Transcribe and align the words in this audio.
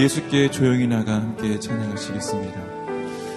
예수께 0.00 0.50
조용히 0.50 0.86
나가 0.86 1.12
함께 1.12 1.60
찬양하시겠습니다. 1.60 2.58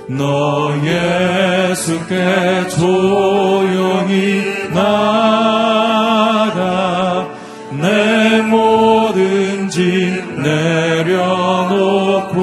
너 0.07 0.71
예수께 0.77 2.69
조용히 2.69 4.69
나가 4.73 7.27
내 7.71 8.41
모든 8.43 9.67
짐 9.69 10.41
내려놓고 10.41 12.33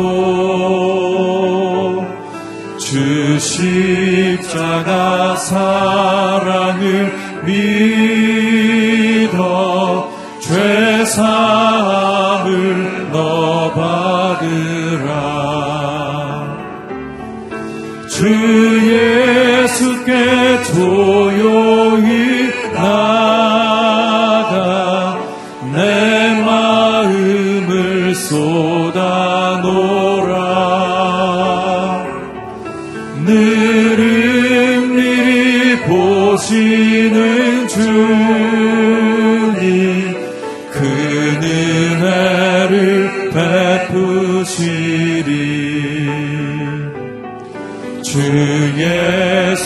주 2.78 3.38
십자가 3.38 5.34
사 5.36 5.99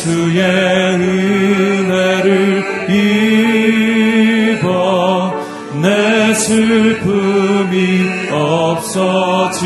예수의 0.05 0.43
은혜를 1.01 2.63
입어 4.51 5.33
내 5.81 6.35
슬픔이 6.35 8.05
없어지리. 8.31 9.65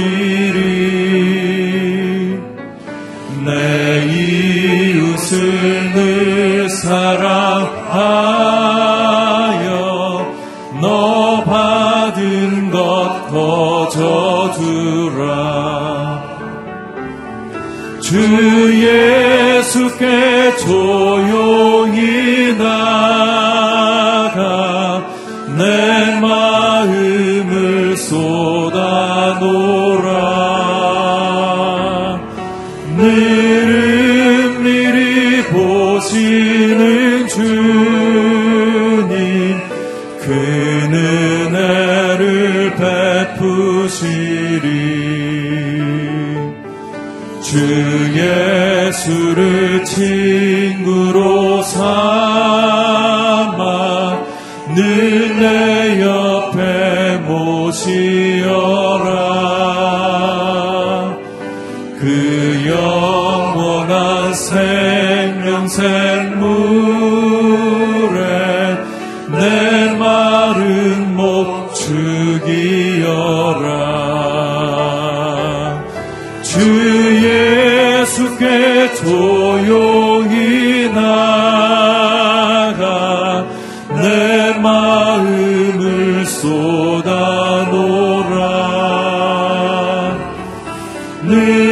live. 91.24 91.67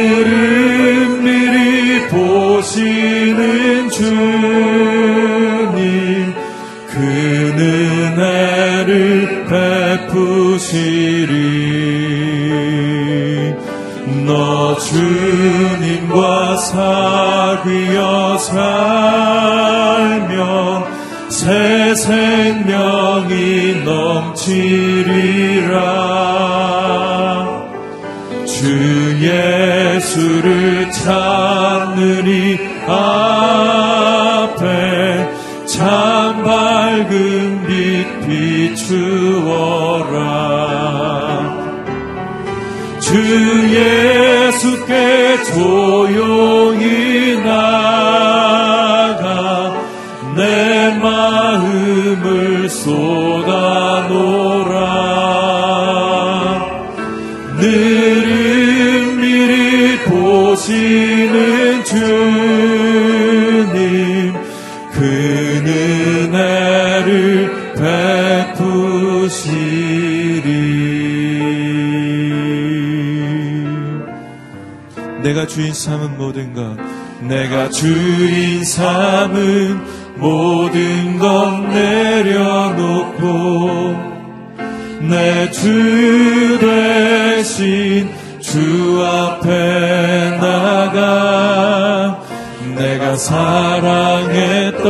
사랑했던 93.17 94.87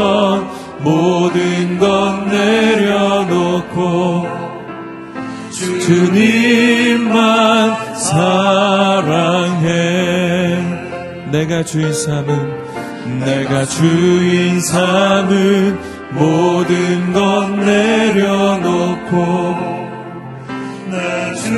모든 0.80 1.80
것 1.80 2.26
내려놓고 2.28 4.28
주님만 5.86 7.76
사랑해. 7.96 9.68
내가 11.32 11.64
주인 11.64 11.92
삼은 11.94 12.68
내가 13.20 13.66
주인 13.66 14.60
삼은 14.62 15.80
모든 16.12 17.14
것 17.14 17.50
내려놓고 17.50 19.16
내 20.92 20.98
주 21.36 21.52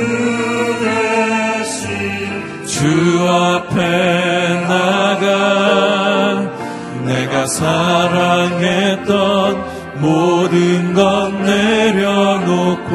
대신 0.84 1.86
주 2.66 3.28
앞에 3.28 4.39
사랑했던 7.46 9.10
모든 10.00 10.94
것 10.94 11.32
내려놓고 11.42 12.90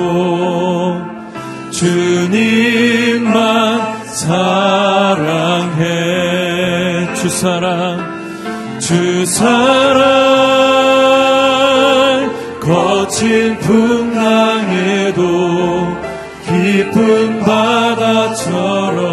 주님만 1.71 3.33
사랑해. 4.05 5.83
주 7.15 7.29
사랑 7.29 8.15
주 8.79 9.25
사랑. 9.25 10.25
거친 12.61 13.57
풍랑에도 13.59 15.23
깊은 16.45 17.41
바다처럼 17.41 19.05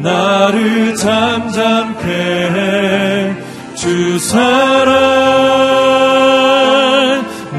나를 0.00 0.94
잠잠케 0.94 2.08
해. 2.08 2.75
주 4.16 4.20
사랑 4.20 4.96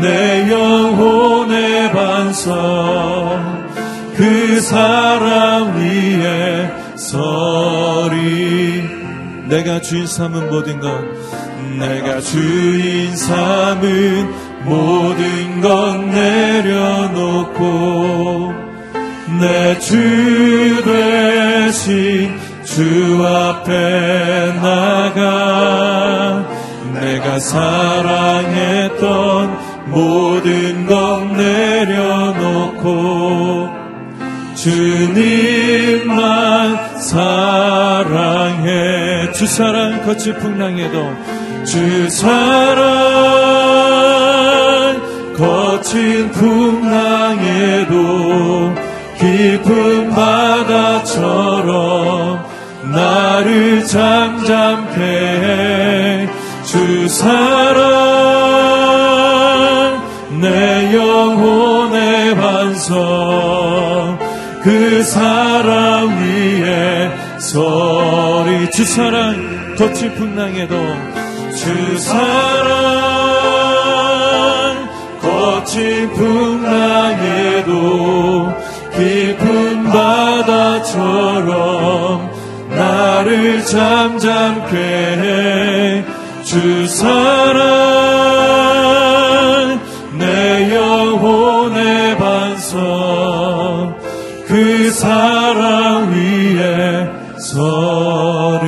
내 0.01 0.51
영혼의 0.51 1.91
반성 1.91 3.67
그 4.15 4.59
사랑 4.61 5.77
위에 5.77 6.71
서리. 6.95 8.83
내가 9.47 9.81
주인 9.81 10.07
삼은 10.07 10.49
모든 10.49 10.79
것 10.79 10.89
내가 11.77 12.19
주인 12.21 13.15
삼은 13.15 14.33
모든 14.63 15.61
것 15.61 15.95
내려놓고 16.07 17.53
내 19.39 19.77
주 19.79 20.81
대신 20.83 22.35
주 22.63 23.23
앞에 23.25 24.53
나가 24.59 25.36
사랑했던 27.39 28.97
모든 29.87 30.85
것 30.85 31.25
내려놓고 31.35 32.87
주님만 34.55 36.17
사랑해. 36.97 38.77
주 39.31 39.45
사랑 39.45 40.03
거칠 40.03 40.33
풍랑에도 40.35 41.13
주 41.63 42.09
사랑 42.09 42.97
거친 45.37 46.31
풍랑에도 46.31 47.93
깊은 49.19 50.09
바다처럼 50.09 51.37
나를 52.91 53.85
잠잠케 53.85 55.01
해 55.01 56.06
주 56.77 57.09
사랑 57.09 57.33
내 60.39 60.93
영혼의 60.95 62.35
반성. 62.35 64.19
그 64.61 65.01
사랑 65.01 66.09
위에 66.19 67.09
서리. 67.39 68.69
주 68.69 68.85
사랑 68.85 69.75
덧칠 69.75 70.13
풍랑에도. 70.13 70.75
주 71.55 71.97
사랑 71.97 72.37
거친 75.19 76.13
풍랑에도 76.13 77.73
깊은 78.95 79.83
바다처럼 79.85 81.47
나를 82.69 83.65
잠잠케 83.65 84.77
해 84.77 85.66
주 86.57 86.87
사랑 86.87 87.69
내 90.17 90.75
영혼의 90.75 92.17
반성 92.17 93.95
그 94.47 94.89
사랑 94.89 96.11
위에 96.11 97.11
서리 97.39 98.67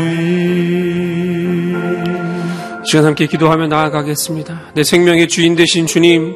시간 2.86 3.06
함께 3.06 3.26
기도하며 3.26 3.66
나아가겠습니다. 3.68 4.74
내 4.76 4.84
생명의 4.84 5.28
주인 5.28 5.56
되신 5.56 5.88
주님, 5.88 6.36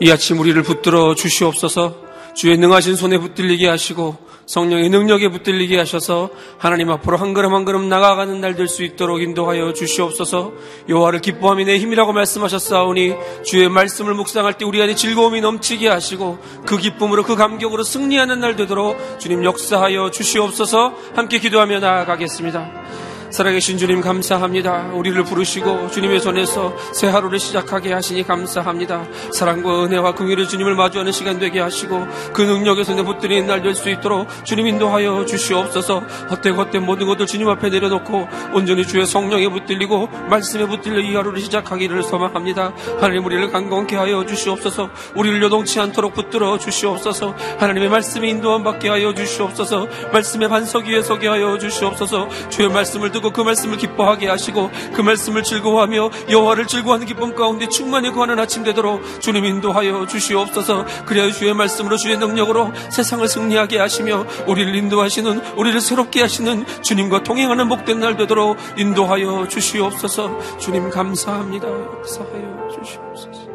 이 0.00 0.08
아침 0.08 0.38
우리를 0.38 0.62
붙들어 0.62 1.16
주시옵소서 1.16 1.96
주의 2.34 2.56
능하신 2.56 2.96
손에 2.96 3.18
붙들리게 3.18 3.68
하시고 3.68 4.32
성령의 4.46 4.88
능력에 4.90 5.28
붙들리게 5.28 5.78
하셔서 5.78 6.30
하나님 6.58 6.90
앞으로 6.90 7.16
한 7.16 7.32
걸음 7.32 7.54
한 7.54 7.64
걸음 7.64 7.88
나아가는 7.88 8.40
날 8.40 8.56
될 8.56 8.66
수 8.68 8.82
있도록 8.82 9.22
인도하여 9.22 9.72
주시옵소서 9.72 10.52
여호와를 10.88 11.20
기뻐함이 11.20 11.64
내 11.64 11.78
힘이라고 11.78 12.12
말씀하셨사오니 12.12 13.14
주의 13.44 13.68
말씀을 13.68 14.14
묵상할 14.14 14.54
때 14.54 14.64
우리 14.64 14.82
안에 14.82 14.94
즐거움이 14.94 15.40
넘치게 15.40 15.88
하시고 15.88 16.38
그 16.66 16.76
기쁨으로 16.76 17.22
그 17.22 17.36
감격으로 17.36 17.82
승리하는 17.82 18.40
날 18.40 18.56
되도록 18.56 18.96
주님 19.20 19.44
역사하여 19.44 20.10
주시옵소서 20.10 20.94
함께 21.14 21.38
기도하며 21.38 21.80
나아가겠습니다. 21.80 23.11
살아계신 23.32 23.78
주님 23.78 24.02
감사합니다. 24.02 24.90
우리를 24.92 25.24
부르시고 25.24 25.90
주님의 25.90 26.20
손에서 26.20 26.76
새 26.92 27.08
하루를 27.08 27.38
시작하게 27.38 27.94
하시니 27.94 28.26
감사합니다. 28.26 29.06
사랑과 29.32 29.84
은혜와 29.84 30.14
긍휼의 30.14 30.48
주님을 30.48 30.74
마주하는 30.74 31.12
시간 31.12 31.38
되게 31.38 31.58
하시고 31.60 32.06
그 32.34 32.42
능력의 32.42 32.84
손에 32.84 33.02
붙들리는 33.02 33.46
날될수 33.46 33.88
있도록 33.88 34.28
주님 34.44 34.66
인도하여 34.66 35.24
주시옵소서. 35.24 36.00
헛된 36.30 36.54
헛된 36.54 36.84
모든 36.84 37.06
것들 37.06 37.26
주님 37.26 37.48
앞에 37.48 37.70
내려놓고 37.70 38.28
온전히 38.52 38.86
주의 38.86 39.06
성령에 39.06 39.48
붙들리고 39.48 40.08
말씀에 40.28 40.66
붙들려 40.66 41.00
이 41.00 41.14
하루를 41.14 41.40
시작하기를 41.40 42.02
소망합니다. 42.02 42.74
하나님 43.00 43.24
우리를 43.24 43.50
강건케 43.50 43.96
하여 43.96 44.26
주시옵소서. 44.26 44.90
우리를 45.16 45.40
요동치 45.40 45.80
않도록 45.80 46.12
붙들어 46.12 46.58
주시옵소서. 46.58 47.34
하나님의 47.58 47.88
말씀에 47.88 48.28
인도함 48.28 48.62
받게 48.62 48.90
하여 48.90 49.14
주시옵소서. 49.14 49.88
말씀의 50.12 50.50
반석 50.50 50.84
위에 50.84 51.00
서게 51.00 51.28
하여 51.28 51.56
주시옵소서. 51.56 52.28
주의 52.50 52.68
말씀을 52.68 53.10
듣고 53.10 53.21
그 53.30 53.40
말씀을 53.40 53.76
기뻐하게 53.76 54.28
하시고 54.28 54.70
그 54.94 55.00
말씀을 55.00 55.42
즐거워하며 55.42 56.10
여호와를 56.30 56.66
즐거워하는 56.66 57.06
기쁨 57.06 57.34
가운데 57.34 57.68
충만히 57.68 58.10
구하는 58.10 58.38
아침 58.38 58.64
되도록 58.64 59.02
주님 59.20 59.44
인도하여 59.44 60.06
주시옵소서. 60.06 60.86
그리하여 61.06 61.30
주의 61.32 61.52
말씀으로 61.54 61.96
주의 61.96 62.16
능력으로 62.16 62.72
세상을 62.90 63.26
승리하게 63.26 63.78
하시며 63.78 64.26
우리를 64.46 64.74
인도하시는 64.74 65.56
우리를 65.56 65.80
새롭게 65.80 66.22
하시는 66.22 66.64
주님과 66.82 67.22
동행하는 67.22 67.68
복된 67.68 68.00
날 68.00 68.16
되도록 68.16 68.56
인도하여 68.76 69.48
주시옵소서. 69.48 70.58
주님 70.58 70.90
감사합니다. 70.90 71.68
역사하여 71.68 72.68
주시옵소서. 72.70 73.52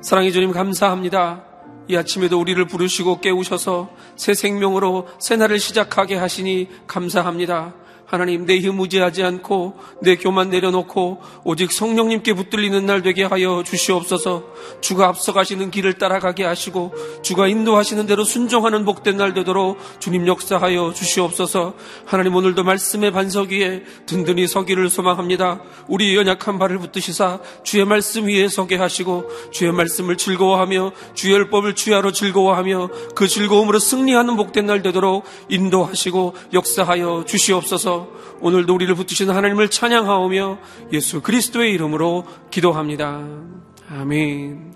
사랑의 0.00 0.32
주님 0.32 0.52
감사합니다. 0.52 1.49
이 1.90 1.96
아침에도 1.96 2.38
우리를 2.38 2.64
부르시고 2.66 3.20
깨우셔서 3.20 3.90
새 4.14 4.32
생명으로 4.32 5.08
새 5.18 5.34
날을 5.34 5.58
시작하게 5.58 6.14
하시니 6.14 6.68
감사합니다. 6.86 7.74
하나님 8.10 8.44
내힘 8.44 8.74
무지하지 8.74 9.22
않고 9.22 9.74
내 10.02 10.16
교만 10.16 10.50
내려놓고 10.50 11.22
오직 11.44 11.70
성령님께 11.70 12.32
붙들리는 12.32 12.84
날 12.84 13.02
되게 13.02 13.22
하여 13.22 13.62
주시옵소서. 13.64 14.42
주가 14.80 15.06
앞서가시는 15.06 15.70
길을 15.70 15.94
따라가게 15.94 16.42
하시고 16.42 16.92
주가 17.22 17.46
인도하시는 17.46 18.06
대로 18.06 18.24
순종하는 18.24 18.84
복된 18.84 19.16
날 19.16 19.32
되도록 19.32 19.78
주님 20.00 20.26
역사하여 20.26 20.92
주시옵소서. 20.92 21.74
하나님 22.04 22.34
오늘도 22.34 22.64
말씀의 22.64 23.12
반석 23.12 23.50
위에 23.50 23.84
든든히 24.06 24.48
서기를 24.48 24.90
소망합니다. 24.90 25.62
우리 25.86 26.16
연약한 26.16 26.58
발을 26.58 26.78
붙드시사 26.78 27.38
주의 27.62 27.84
말씀 27.84 28.26
위에 28.26 28.48
서게 28.48 28.74
하시고 28.74 29.30
주의 29.52 29.70
말씀을 29.70 30.16
즐거워하며 30.16 30.90
주의 31.14 31.32
율법을 31.34 31.76
주야로 31.76 32.10
즐거워하며 32.10 32.90
그 33.14 33.28
즐거움으로 33.28 33.78
승리하는 33.78 34.34
복된 34.34 34.66
날 34.66 34.82
되도록 34.82 35.24
인도하시고 35.48 36.34
역사하여 36.52 37.24
주시옵소서 37.28 37.99
오늘도 38.40 38.74
우리를 38.74 38.94
붙드시는 38.94 39.34
하나님을 39.34 39.70
찬양하오며 39.70 40.58
예수 40.92 41.20
그리스도의 41.20 41.72
이름으로 41.72 42.26
기도합니다. 42.50 43.26
아멘. 43.88 44.74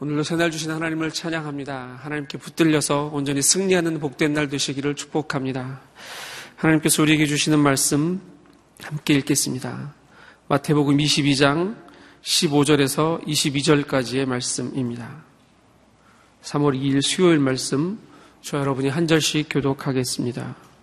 오늘도 0.00 0.22
새날 0.22 0.50
주신 0.50 0.70
하나님을 0.70 1.12
찬양합니다. 1.12 2.00
하나님께 2.02 2.38
붙들려서 2.38 3.10
온전히 3.12 3.42
승리하는 3.42 4.00
복된 4.00 4.32
날 4.32 4.48
되시기를 4.48 4.96
축복합니다. 4.96 5.80
하나님께서 6.56 7.02
우리에게 7.02 7.26
주시는 7.26 7.58
말씀 7.58 8.20
함께 8.82 9.14
읽겠습니다. 9.14 9.94
마태복음 10.48 10.98
22장 10.98 11.76
15절에서 12.22 13.24
22절까지의 13.24 14.26
말씀입니다. 14.26 15.24
3월 16.42 16.78
2일 16.78 17.00
수요일 17.02 17.38
말씀 17.38 17.98
저 18.42 18.58
여러분이 18.58 18.88
한 18.88 19.06
절씩 19.06 19.46
교독하겠습니다. 19.48 20.73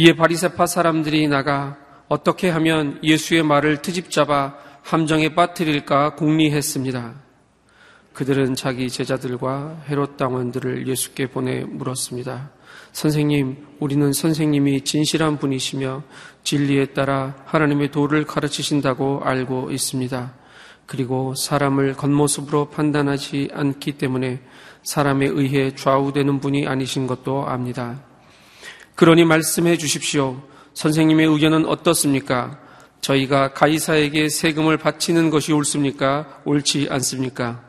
이에 0.00 0.14
바리세파 0.14 0.66
사람들이 0.66 1.28
나가 1.28 1.76
어떻게 2.08 2.48
하면 2.48 2.98
예수의 3.02 3.42
말을 3.42 3.82
트집잡아 3.82 4.54
함정에 4.80 5.34
빠뜨릴까 5.34 6.14
궁리했습니다. 6.14 7.16
그들은 8.14 8.54
자기 8.54 8.88
제자들과 8.88 9.82
헤롯 9.90 10.16
당원들을 10.16 10.88
예수께 10.88 11.26
보내 11.26 11.64
물었습니다. 11.66 12.50
선생님, 12.92 13.58
우리는 13.78 14.10
선생님이 14.14 14.84
진실한 14.84 15.36
분이시며 15.36 16.02
진리에 16.44 16.86
따라 16.94 17.36
하나님의 17.44 17.90
도를 17.90 18.24
가르치신다고 18.24 19.20
알고 19.22 19.70
있습니다. 19.70 20.32
그리고 20.86 21.34
사람을 21.34 21.92
겉모습으로 21.92 22.70
판단하지 22.70 23.50
않기 23.52 23.98
때문에 23.98 24.40
사람에 24.82 25.26
의해 25.26 25.74
좌우되는 25.74 26.40
분이 26.40 26.66
아니신 26.66 27.06
것도 27.06 27.46
압니다. 27.46 28.08
그러니 29.00 29.24
말씀해 29.24 29.78
주십시오. 29.78 30.42
선생님의 30.74 31.26
의견은 31.28 31.64
어떻습니까? 31.64 32.60
저희가 33.00 33.54
가이사에게 33.54 34.28
세금을 34.28 34.76
바치는 34.76 35.30
것이 35.30 35.54
옳습니까? 35.54 36.42
옳지 36.44 36.88
않습니까? 36.90 37.64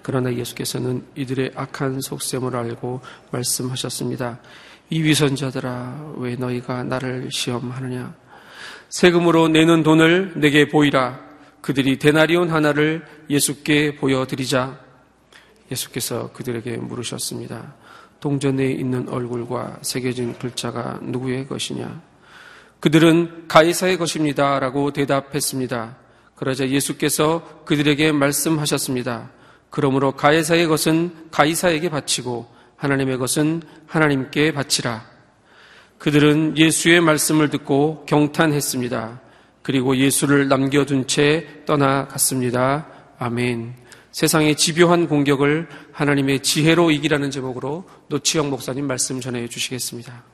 그러나 0.00 0.32
예수께서는 0.32 1.04
이들의 1.16 1.52
악한 1.54 2.00
속셈을 2.00 2.56
알고 2.56 3.02
말씀하셨습니다. 3.30 4.40
이 4.88 5.02
위선자들아, 5.02 6.14
왜 6.16 6.36
너희가 6.36 6.82
나를 6.82 7.28
시험하느냐? 7.30 8.14
세금으로 8.88 9.48
내는 9.48 9.82
돈을 9.82 10.40
내게 10.40 10.66
보이라. 10.66 11.20
그들이 11.60 11.98
데나리온 11.98 12.48
하나를 12.48 13.04
예수께 13.28 13.96
보여드리자. 13.96 14.80
예수께서 15.70 16.32
그들에게 16.32 16.78
물으셨습니다. 16.78 17.74
동전에 18.20 18.70
있는 18.72 19.08
얼굴과 19.08 19.78
새겨진 19.82 20.38
글자가 20.38 21.00
누구의 21.02 21.46
것이냐? 21.46 22.00
그들은 22.80 23.48
가이사의 23.48 23.96
것입니다. 23.96 24.58
라고 24.60 24.92
대답했습니다. 24.92 25.96
그러자 26.36 26.68
예수께서 26.68 27.62
그들에게 27.64 28.12
말씀하셨습니다. 28.12 29.30
그러므로 29.70 30.12
가이사의 30.12 30.66
것은 30.66 31.12
가이사에게 31.30 31.88
바치고 31.88 32.46
하나님의 32.76 33.18
것은 33.18 33.62
하나님께 33.86 34.52
바치라. 34.52 35.04
그들은 35.98 36.56
예수의 36.56 37.00
말씀을 37.00 37.50
듣고 37.50 38.06
경탄했습니다. 38.06 39.20
그리고 39.62 39.96
예수를 39.96 40.48
남겨둔 40.48 41.08
채 41.08 41.64
떠나갔습니다. 41.66 42.86
아멘. 43.18 43.74
세상의 44.12 44.56
집요한 44.56 45.06
공격을 45.06 45.68
하나님의 45.92 46.42
지혜로 46.42 46.90
이기라는 46.90 47.30
제목으로 47.30 47.88
노치영 48.08 48.50
목사님 48.50 48.86
말씀 48.86 49.20
전해 49.20 49.46
주시겠습니다. 49.48 50.24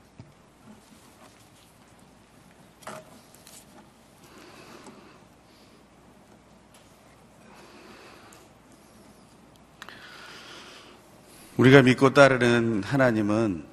우리가 11.57 11.83
믿고 11.83 12.13
따르는 12.13 12.83
하나님은 12.83 13.65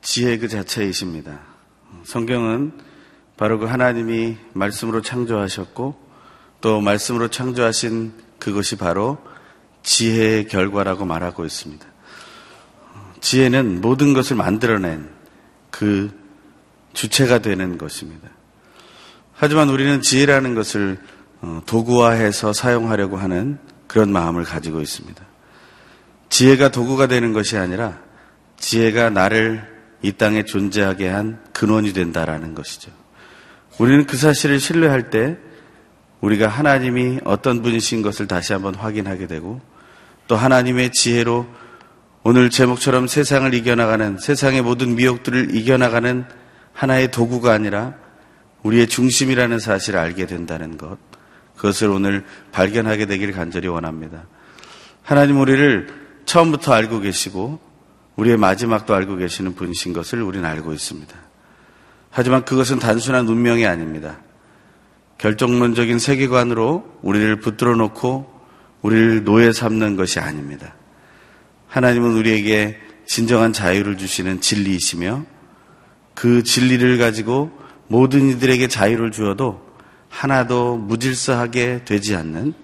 지혜 0.00 0.38
그 0.38 0.48
자체이십니다. 0.48 1.40
성경은 2.04 2.72
바로 3.36 3.58
그 3.58 3.66
하나님이 3.66 4.36
말씀으로 4.54 5.02
창조하셨고 5.02 6.08
또 6.60 6.80
말씀으로 6.80 7.28
창조하신 7.28 8.12
그것이 8.38 8.76
바로 8.76 9.18
지혜의 9.82 10.48
결과라고 10.48 11.04
말하고 11.04 11.44
있습니다. 11.44 11.86
지혜는 13.20 13.80
모든 13.80 14.12
것을 14.12 14.36
만들어낸 14.36 15.10
그 15.70 16.10
주체가 16.92 17.40
되는 17.40 17.78
것입니다. 17.78 18.28
하지만 19.32 19.68
우리는 19.68 20.00
지혜라는 20.02 20.54
것을 20.54 20.98
어, 21.40 21.62
도구화해서 21.66 22.52
사용하려고 22.52 23.16
하는 23.16 23.58
그런 23.86 24.10
마음을 24.10 24.44
가지고 24.44 24.80
있습니다. 24.80 25.24
지혜가 26.28 26.70
도구가 26.70 27.06
되는 27.06 27.32
것이 27.32 27.56
아니라 27.56 28.00
지혜가 28.58 29.10
나를 29.10 29.78
이 30.02 30.12
땅에 30.12 30.44
존재하게 30.44 31.08
한 31.08 31.42
근원이 31.52 31.92
된다라는 31.92 32.54
것이죠. 32.54 32.90
우리는 33.78 34.06
그 34.06 34.16
사실을 34.16 34.58
신뢰할 34.60 35.10
때 35.10 35.38
우리가 36.20 36.48
하나님이 36.48 37.20
어떤 37.24 37.62
분이신 37.62 38.02
것을 38.02 38.26
다시 38.26 38.52
한번 38.52 38.74
확인하게 38.74 39.26
되고 39.26 39.60
또 40.26 40.36
하나님의 40.36 40.92
지혜로 40.92 41.46
오늘 42.24 42.50
제목처럼 42.50 43.06
세상을 43.06 43.52
이겨나가는 43.54 44.18
세상의 44.18 44.62
모든 44.62 44.96
미혹들을 44.96 45.54
이겨나가는 45.54 46.24
하나의 46.72 47.10
도구가 47.10 47.52
아니라 47.52 47.94
우리의 48.62 48.88
중심이라는 48.88 49.58
사실을 49.58 49.98
알게 49.98 50.26
된다는 50.26 50.76
것. 50.76 50.98
그것을 51.56 51.88
오늘 51.88 52.24
발견하게 52.52 53.06
되길 53.06 53.32
간절히 53.32 53.68
원합니다. 53.68 54.26
하나님 55.02 55.40
우리를 55.40 55.88
처음부터 56.26 56.72
알고 56.72 57.00
계시고 57.00 57.60
우리의 58.16 58.36
마지막도 58.36 58.94
알고 58.94 59.16
계시는 59.16 59.54
분이신 59.54 59.92
것을 59.92 60.22
우리는 60.22 60.44
알고 60.44 60.72
있습니다. 60.72 61.14
하지만 62.10 62.44
그것은 62.44 62.78
단순한 62.78 63.26
운명이 63.28 63.64
아닙니다. 63.64 64.18
결정론적인 65.18 65.98
세계관으로 65.98 66.98
우리를 67.02 67.40
붙들어 67.40 67.74
놓고 67.74 68.38
우리를 68.82 69.24
노예 69.24 69.52
삼는 69.52 69.96
것이 69.96 70.20
아닙니다. 70.20 70.74
하나님은 71.66 72.12
우리에게 72.16 72.78
진정한 73.06 73.52
자유를 73.52 73.98
주시는 73.98 74.40
진리이시며 74.40 75.24
그 76.14 76.42
진리를 76.42 76.98
가지고 76.98 77.50
모든 77.88 78.28
이들에게 78.30 78.68
자유를 78.68 79.10
주어도 79.10 79.66
하나도 80.08 80.76
무질서하게 80.76 81.82
되지 81.84 82.14
않는 82.16 82.54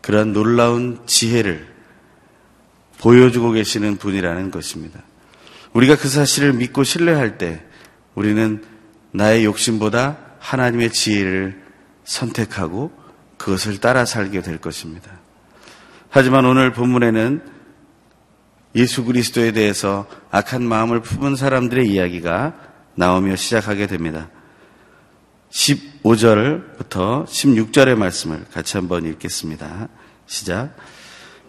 그런 0.00 0.32
놀라운 0.32 1.00
지혜를 1.06 1.66
보여주고 2.98 3.52
계시는 3.52 3.96
분이라는 3.96 4.50
것입니다. 4.50 5.00
우리가 5.72 5.96
그 5.96 6.08
사실을 6.08 6.52
믿고 6.52 6.84
신뢰할 6.84 7.38
때 7.38 7.62
우리는 8.14 8.64
나의 9.12 9.44
욕심보다 9.44 10.18
하나님의 10.38 10.90
지혜를 10.92 11.67
선택하고 12.08 12.90
그것을 13.36 13.78
따라 13.78 14.04
살게 14.04 14.40
될 14.40 14.58
것입니다. 14.58 15.12
하지만 16.08 16.46
오늘 16.46 16.72
본문에는 16.72 17.42
예수 18.74 19.04
그리스도에 19.04 19.52
대해서 19.52 20.06
악한 20.30 20.62
마음을 20.62 21.00
품은 21.00 21.36
사람들의 21.36 21.86
이야기가 21.86 22.54
나오며 22.94 23.36
시작하게 23.36 23.86
됩니다. 23.86 24.28
15절부터 25.50 27.26
16절의 27.26 27.96
말씀을 27.96 28.44
같이 28.52 28.76
한번 28.76 29.04
읽겠습니다. 29.04 29.88
시작. 30.26 30.74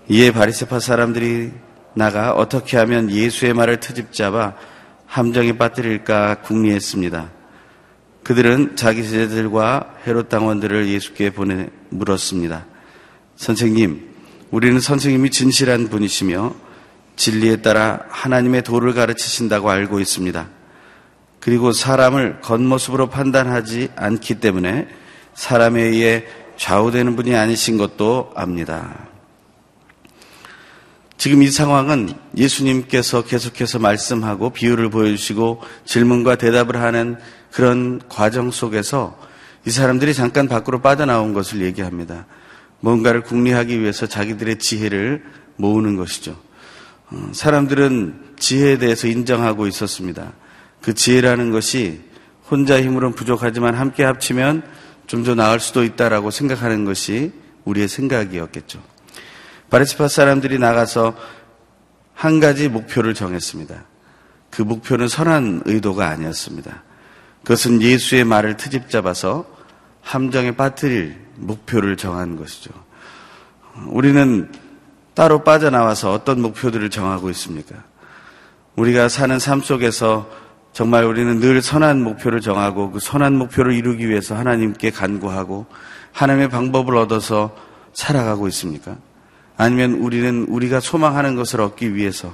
이에 0.10 0.32
바리세파 0.32 0.80
사람들이 0.80 1.52
나가 1.94 2.34
어떻게 2.34 2.78
하면 2.78 3.10
예수의 3.10 3.54
말을 3.54 3.80
트집잡아 3.80 4.56
함정에 5.06 5.58
빠뜨릴까 5.58 6.42
궁리했습니다. 6.42 7.39
그들은 8.30 8.76
자기 8.76 9.10
제자들과 9.10 9.96
헤롯 10.06 10.30
당원들을 10.30 10.88
예수께 10.88 11.32
보내 11.32 11.70
물었습니다. 11.90 12.68
선생님, 13.36 14.08
우리는 14.52 14.80
선생님이 14.80 15.32
진실한 15.32 15.88
분이시며 15.88 16.54
진리에 17.16 17.64
따라 17.64 18.02
하나님의 18.10 18.62
도를 18.62 18.94
가르치신다고 18.94 19.72
알고 19.72 20.00
있습니다. 20.00 20.48
그리고 21.40 21.72
사람을 21.72 22.42
겉모습으로 22.42 23.10
판단하지 23.10 23.90
않기 23.96 24.36
때문에 24.36 24.88
사람에 25.34 25.82
의해 25.82 26.26
좌우되는 26.56 27.16
분이 27.16 27.36
아니신 27.36 27.80
것도 27.80 28.32
압니다. 28.36 29.08
지금 31.18 31.42
이 31.42 31.50
상황은 31.50 32.14
예수님께서 32.38 33.24
계속해서 33.24 33.80
말씀하고 33.80 34.52
비유를 34.52 34.92
보여주시고 34.92 35.64
질문과 35.86 36.36
대답을 36.36 36.80
하는 36.80 37.18
그런 37.52 38.02
과정 38.10 38.52
속에서 38.52 39.18
이 39.66 39.72
사람들이 39.72 40.14
잠깐 40.14 40.48
밖으로 40.48 40.82
빠져나온 40.82 41.34
것을 41.34 41.62
얘기합니다. 41.62 42.26
뭔가를 42.80 43.22
궁리하기 43.22 43.80
위해서 43.82 44.08
자기들의 44.08 44.60
지혜를 44.60 45.24
모으는 45.58 45.96
것이죠. 45.96 46.40
어, 47.12 47.30
사람들은 47.34 48.36
지혜에 48.40 48.78
대해서 48.78 49.08
인정하고 49.08 49.68
있었습니다. 49.68 50.32
그 50.82 50.94
지혜라는 50.94 51.52
것이 51.52 52.02
혼자 52.50 52.82
힘으로는 52.82 53.16
부족하지만 53.16 53.76
함께 53.76 54.04
합치면 54.04 54.64
좀 55.10 55.24
더 55.24 55.34
나을 55.34 55.60
수도 55.60 55.84
있다라고 55.84 56.30
생각하는 56.30 56.86
것이 56.86 57.34
우리의 57.66 57.88
생각이었겠죠. 57.88 58.80
바리스파 59.72 60.08
사람들이 60.08 60.60
나가서 60.60 61.16
한 62.14 62.40
가지 62.40 62.70
목표를 62.70 63.16
정했습니다. 63.16 63.86
그 64.52 64.62
목표는 64.62 65.08
선한 65.08 65.64
의도가 65.66 66.10
아니었습니다. 66.10 66.84
그것은 67.44 67.82
예수의 67.82 68.24
말을 68.26 68.58
트집 68.58 68.90
잡아서 68.90 69.46
함정에 70.02 70.56
빠뜨릴 70.56 71.16
목표를 71.36 71.98
정한 71.98 72.36
것이죠. 72.36 72.72
우리는 73.88 74.52
따로 75.14 75.44
빠져나와서 75.44 76.12
어떤 76.12 76.42
목표들을 76.42 76.90
정하고 76.90 77.30
있습니까? 77.32 77.76
우리가 78.76 79.10
사는 79.10 79.38
삶 79.40 79.62
속에서 79.62 80.30
정말 80.72 81.04
우리는 81.04 81.40
늘 81.40 81.62
선한 81.62 82.02
목표를 82.04 82.42
정하고 82.42 82.92
그 82.92 83.00
선한 83.00 83.36
목표를 83.36 83.74
이루기 83.74 84.08
위해서 84.08 84.36
하나님께 84.36 84.92
간구하고 84.92 85.66
하나님의 86.14 86.50
방법을 86.50 86.96
얻어서 86.96 87.56
살아가고 87.94 88.48
있습니까? 88.50 88.96
아니면 89.58 89.96
우리는 89.96 90.46
우리가 90.48 90.80
소망하는 90.80 91.36
것을 91.36 91.60
얻기 91.62 91.96
위해서 91.96 92.34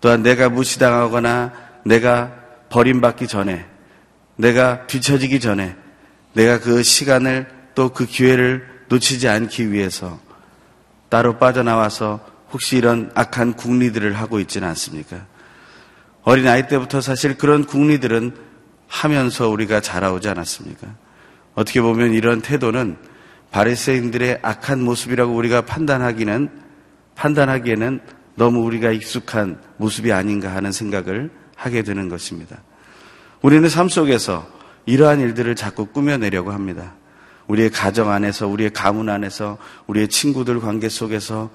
또한 0.00 0.22
내가 0.22 0.48
무시당하거나 0.48 1.52
내가 1.84 2.32
버림받기 2.68 3.26
전에 3.26 3.64
내가 4.40 4.86
뒤처지기 4.86 5.40
전에 5.40 5.76
내가 6.34 6.58
그 6.60 6.82
시간을 6.82 7.46
또 7.74 7.90
그 7.92 8.06
기회를 8.06 8.66
놓치지 8.88 9.28
않기 9.28 9.72
위해서 9.72 10.18
따로 11.08 11.38
빠져나와서 11.38 12.20
혹시 12.52 12.76
이런 12.76 13.10
악한 13.14 13.54
국리들을 13.54 14.12
하고 14.14 14.40
있지는 14.40 14.68
않습니까? 14.68 15.26
어린 16.22 16.46
아이 16.48 16.66
때부터 16.68 17.00
사실 17.00 17.38
그런 17.38 17.64
국리들은 17.64 18.34
하면서 18.88 19.48
우리가 19.48 19.80
자라오지 19.80 20.28
않았습니까? 20.28 20.88
어떻게 21.54 21.80
보면 21.80 22.12
이런 22.12 22.40
태도는 22.40 22.96
바리새인들의 23.50 24.40
악한 24.42 24.82
모습이라고 24.82 25.34
우리가 25.34 25.62
판단하기는 25.62 26.50
판단하기에는 27.14 28.00
너무 28.34 28.60
우리가 28.60 28.90
익숙한 28.90 29.60
모습이 29.76 30.12
아닌가 30.12 30.54
하는 30.54 30.72
생각을 30.72 31.30
하게 31.56 31.82
되는 31.82 32.08
것입니다. 32.08 32.62
우리는 33.42 33.68
삶 33.68 33.88
속에서 33.88 34.46
이러한 34.86 35.20
일들을 35.20 35.56
자꾸 35.56 35.86
꾸며내려고 35.86 36.52
합니다. 36.52 36.94
우리의 37.46 37.70
가정 37.70 38.10
안에서, 38.10 38.46
우리의 38.46 38.70
가문 38.70 39.08
안에서, 39.08 39.58
우리의 39.86 40.08
친구들 40.08 40.60
관계 40.60 40.88
속에서, 40.88 41.50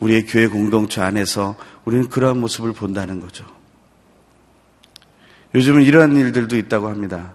우리의 0.00 0.26
교회 0.26 0.46
공동체 0.46 1.00
안에서 1.00 1.56
우리는 1.84 2.08
그러한 2.08 2.38
모습을 2.38 2.72
본다는 2.72 3.20
거죠. 3.20 3.44
요즘은 5.54 5.82
이러한 5.82 6.16
일들도 6.16 6.56
있다고 6.56 6.88
합니다. 6.88 7.34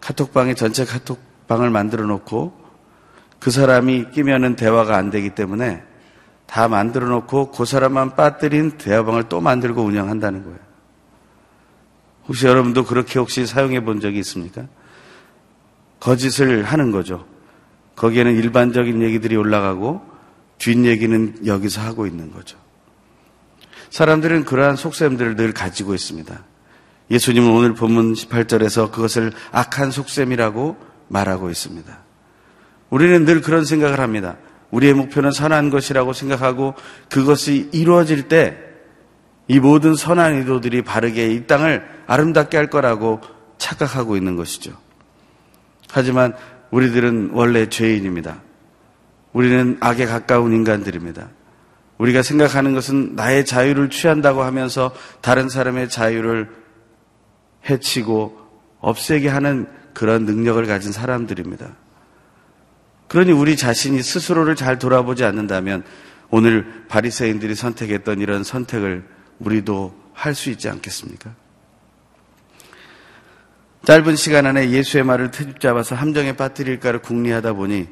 카톡방에 0.00 0.54
전체 0.54 0.84
카톡방을 0.84 1.70
만들어 1.70 2.06
놓고 2.06 2.56
그 3.38 3.50
사람이 3.50 4.06
끼면은 4.12 4.56
대화가 4.56 4.96
안 4.96 5.10
되기 5.10 5.34
때문에 5.34 5.82
다 6.46 6.68
만들어 6.68 7.08
놓고 7.08 7.50
그 7.50 7.64
사람만 7.64 8.16
빠뜨린 8.16 8.78
대화방을 8.78 9.24
또 9.28 9.40
만들고 9.40 9.82
운영한다는 9.82 10.44
거예요. 10.44 10.67
혹시 12.28 12.46
여러분도 12.46 12.84
그렇게 12.84 13.18
혹시 13.18 13.46
사용해 13.46 13.84
본 13.84 14.00
적이 14.00 14.18
있습니까? 14.20 14.66
거짓을 15.98 16.62
하는 16.62 16.92
거죠. 16.92 17.26
거기에는 17.96 18.36
일반적인 18.36 19.02
얘기들이 19.02 19.34
올라가고 19.34 20.02
뒷얘기는 20.58 21.46
여기서 21.46 21.80
하고 21.80 22.06
있는 22.06 22.32
거죠. 22.32 22.58
사람들은 23.90 24.44
그러한 24.44 24.76
속셈들을 24.76 25.36
늘 25.36 25.52
가지고 25.52 25.94
있습니다. 25.94 26.44
예수님은 27.10 27.50
오늘 27.50 27.74
본문 27.74 28.12
18절에서 28.12 28.92
그것을 28.92 29.32
악한 29.50 29.90
속셈이라고 29.90 30.76
말하고 31.08 31.48
있습니다. 31.50 31.98
우리는 32.90 33.24
늘 33.24 33.40
그런 33.40 33.64
생각을 33.64 33.98
합니다. 33.98 34.36
우리의 34.70 34.92
목표는 34.92 35.30
선한 35.30 35.70
것이라고 35.70 36.12
생각하고 36.12 36.74
그것이 37.08 37.70
이루어질 37.72 38.28
때 38.28 38.67
이 39.48 39.58
모든 39.60 39.94
선한 39.94 40.34
의도들이 40.34 40.82
바르게 40.82 41.32
이 41.32 41.46
땅을 41.46 41.82
아름답게 42.06 42.56
할 42.56 42.68
거라고 42.68 43.20
착각하고 43.56 44.16
있는 44.16 44.36
것이죠. 44.36 44.72
하지만 45.90 46.34
우리들은 46.70 47.30
원래 47.32 47.68
죄인입니다. 47.68 48.42
우리는 49.32 49.78
악에 49.80 50.06
가까운 50.06 50.52
인간들입니다. 50.52 51.30
우리가 51.96 52.22
생각하는 52.22 52.74
것은 52.74 53.16
나의 53.16 53.44
자유를 53.44 53.90
취한다고 53.90 54.42
하면서 54.42 54.94
다른 55.20 55.48
사람의 55.48 55.88
자유를 55.88 56.48
해치고 57.68 58.38
없애게 58.80 59.28
하는 59.28 59.66
그런 59.94 60.24
능력을 60.24 60.64
가진 60.66 60.92
사람들입니다. 60.92 61.74
그러니 63.08 63.32
우리 63.32 63.56
자신이 63.56 64.02
스스로를 64.02 64.54
잘 64.54 64.78
돌아보지 64.78 65.24
않는다면 65.24 65.82
오늘 66.30 66.84
바리새인들이 66.88 67.54
선택했던 67.54 68.20
이런 68.20 68.44
선택을 68.44 69.04
우리도 69.38 69.94
할 70.12 70.34
수 70.34 70.50
있지 70.50 70.68
않겠습니까? 70.68 71.30
짧은 73.84 74.16
시간 74.16 74.46
안에 74.46 74.70
예수의 74.70 75.04
말을 75.04 75.30
트집 75.30 75.60
잡아서 75.60 75.94
함정에 75.94 76.34
빠뜨릴까를 76.34 77.00
궁리하다 77.00 77.52
보니 77.54 77.86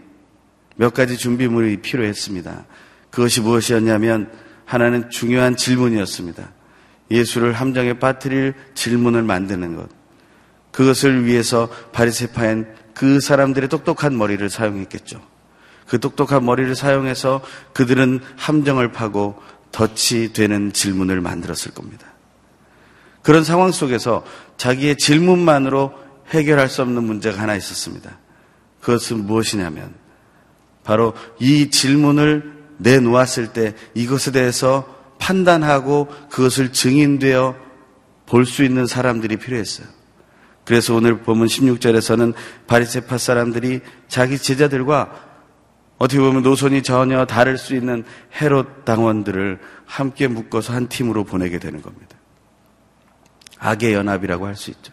몇 0.74 0.92
가지 0.92 1.16
준비물이 1.16 1.78
필요했습니다. 1.78 2.66
그것이 3.10 3.40
무엇이었냐면 3.40 4.30
하나는 4.64 5.08
중요한 5.08 5.56
질문이었습니다. 5.56 6.50
예수를 7.10 7.52
함정에 7.52 7.94
빠뜨릴 7.98 8.54
질문을 8.74 9.22
만드는 9.22 9.76
것. 9.76 9.88
그것을 10.72 11.24
위해서 11.24 11.70
바리세파엔 11.92 12.74
그 12.92 13.20
사람들의 13.20 13.68
똑똑한 13.68 14.18
머리를 14.18 14.50
사용했겠죠. 14.50 15.20
그 15.86 16.00
똑똑한 16.00 16.44
머리를 16.44 16.74
사용해서 16.74 17.40
그들은 17.72 18.20
함정을 18.36 18.90
파고 18.92 19.40
덫이 19.76 20.32
되는 20.32 20.72
질문을 20.72 21.20
만들었을 21.20 21.72
겁니다. 21.74 22.06
그런 23.20 23.44
상황 23.44 23.72
속에서 23.72 24.24
자기의 24.56 24.96
질문만으로 24.96 25.92
해결할 26.30 26.70
수 26.70 26.80
없는 26.80 27.04
문제가 27.04 27.42
하나 27.42 27.54
있었습니다. 27.54 28.18
그것은 28.80 29.26
무엇이냐면 29.26 29.94
바로 30.82 31.12
이 31.38 31.70
질문을 31.70 32.54
내놓았을 32.78 33.52
때 33.52 33.74
이것에 33.94 34.32
대해서 34.32 34.96
판단하고 35.18 36.08
그것을 36.30 36.72
증인되어 36.72 37.56
볼 38.26 38.46
수 38.46 38.64
있는 38.64 38.86
사람들이 38.86 39.36
필요했어요. 39.36 39.86
그래서 40.64 40.94
오늘 40.94 41.18
보면 41.18 41.46
16절에서는 41.46 42.34
바리세파 42.66 43.18
사람들이 43.18 43.80
자기 44.08 44.38
제자들과 44.38 45.25
어떻게 45.98 46.20
보면 46.20 46.42
노선이 46.42 46.82
전혀 46.82 47.24
다를 47.24 47.56
수 47.56 47.74
있는 47.74 48.04
헤롯 48.40 48.84
당원들을 48.84 49.60
함께 49.86 50.28
묶어서 50.28 50.72
한 50.72 50.88
팀으로 50.88 51.24
보내게 51.24 51.58
되는 51.58 51.80
겁니다. 51.80 52.16
악의 53.58 53.94
연합이라고 53.94 54.46
할 54.46 54.54
수 54.56 54.70
있죠. 54.70 54.92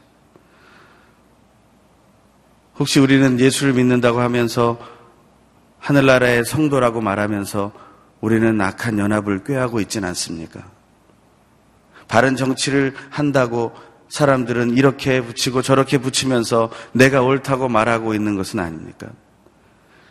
혹시 2.79 2.99
우리는 2.99 3.39
예수를 3.39 3.73
믿는다고 3.73 4.19
하면서 4.19 4.79
하늘나라의 5.79 6.45
성도라고 6.45 7.01
말하면서 7.01 7.71
우리는 8.21 8.59
악한 8.59 8.97
연합을 8.97 9.43
꾀하고 9.43 9.81
있지는 9.81 10.07
않습니까? 10.09 10.63
바른 12.07 12.35
정치를 12.35 12.95
한다고 13.09 13.73
사람들은 14.09 14.77
이렇게 14.77 15.21
붙이고 15.21 15.61
저렇게 15.61 15.97
붙이면서 15.97 16.71
내가 16.93 17.21
옳다고 17.21 17.67
말하고 17.67 18.13
있는 18.13 18.35
것은 18.35 18.59
아닙니까? 18.59 19.07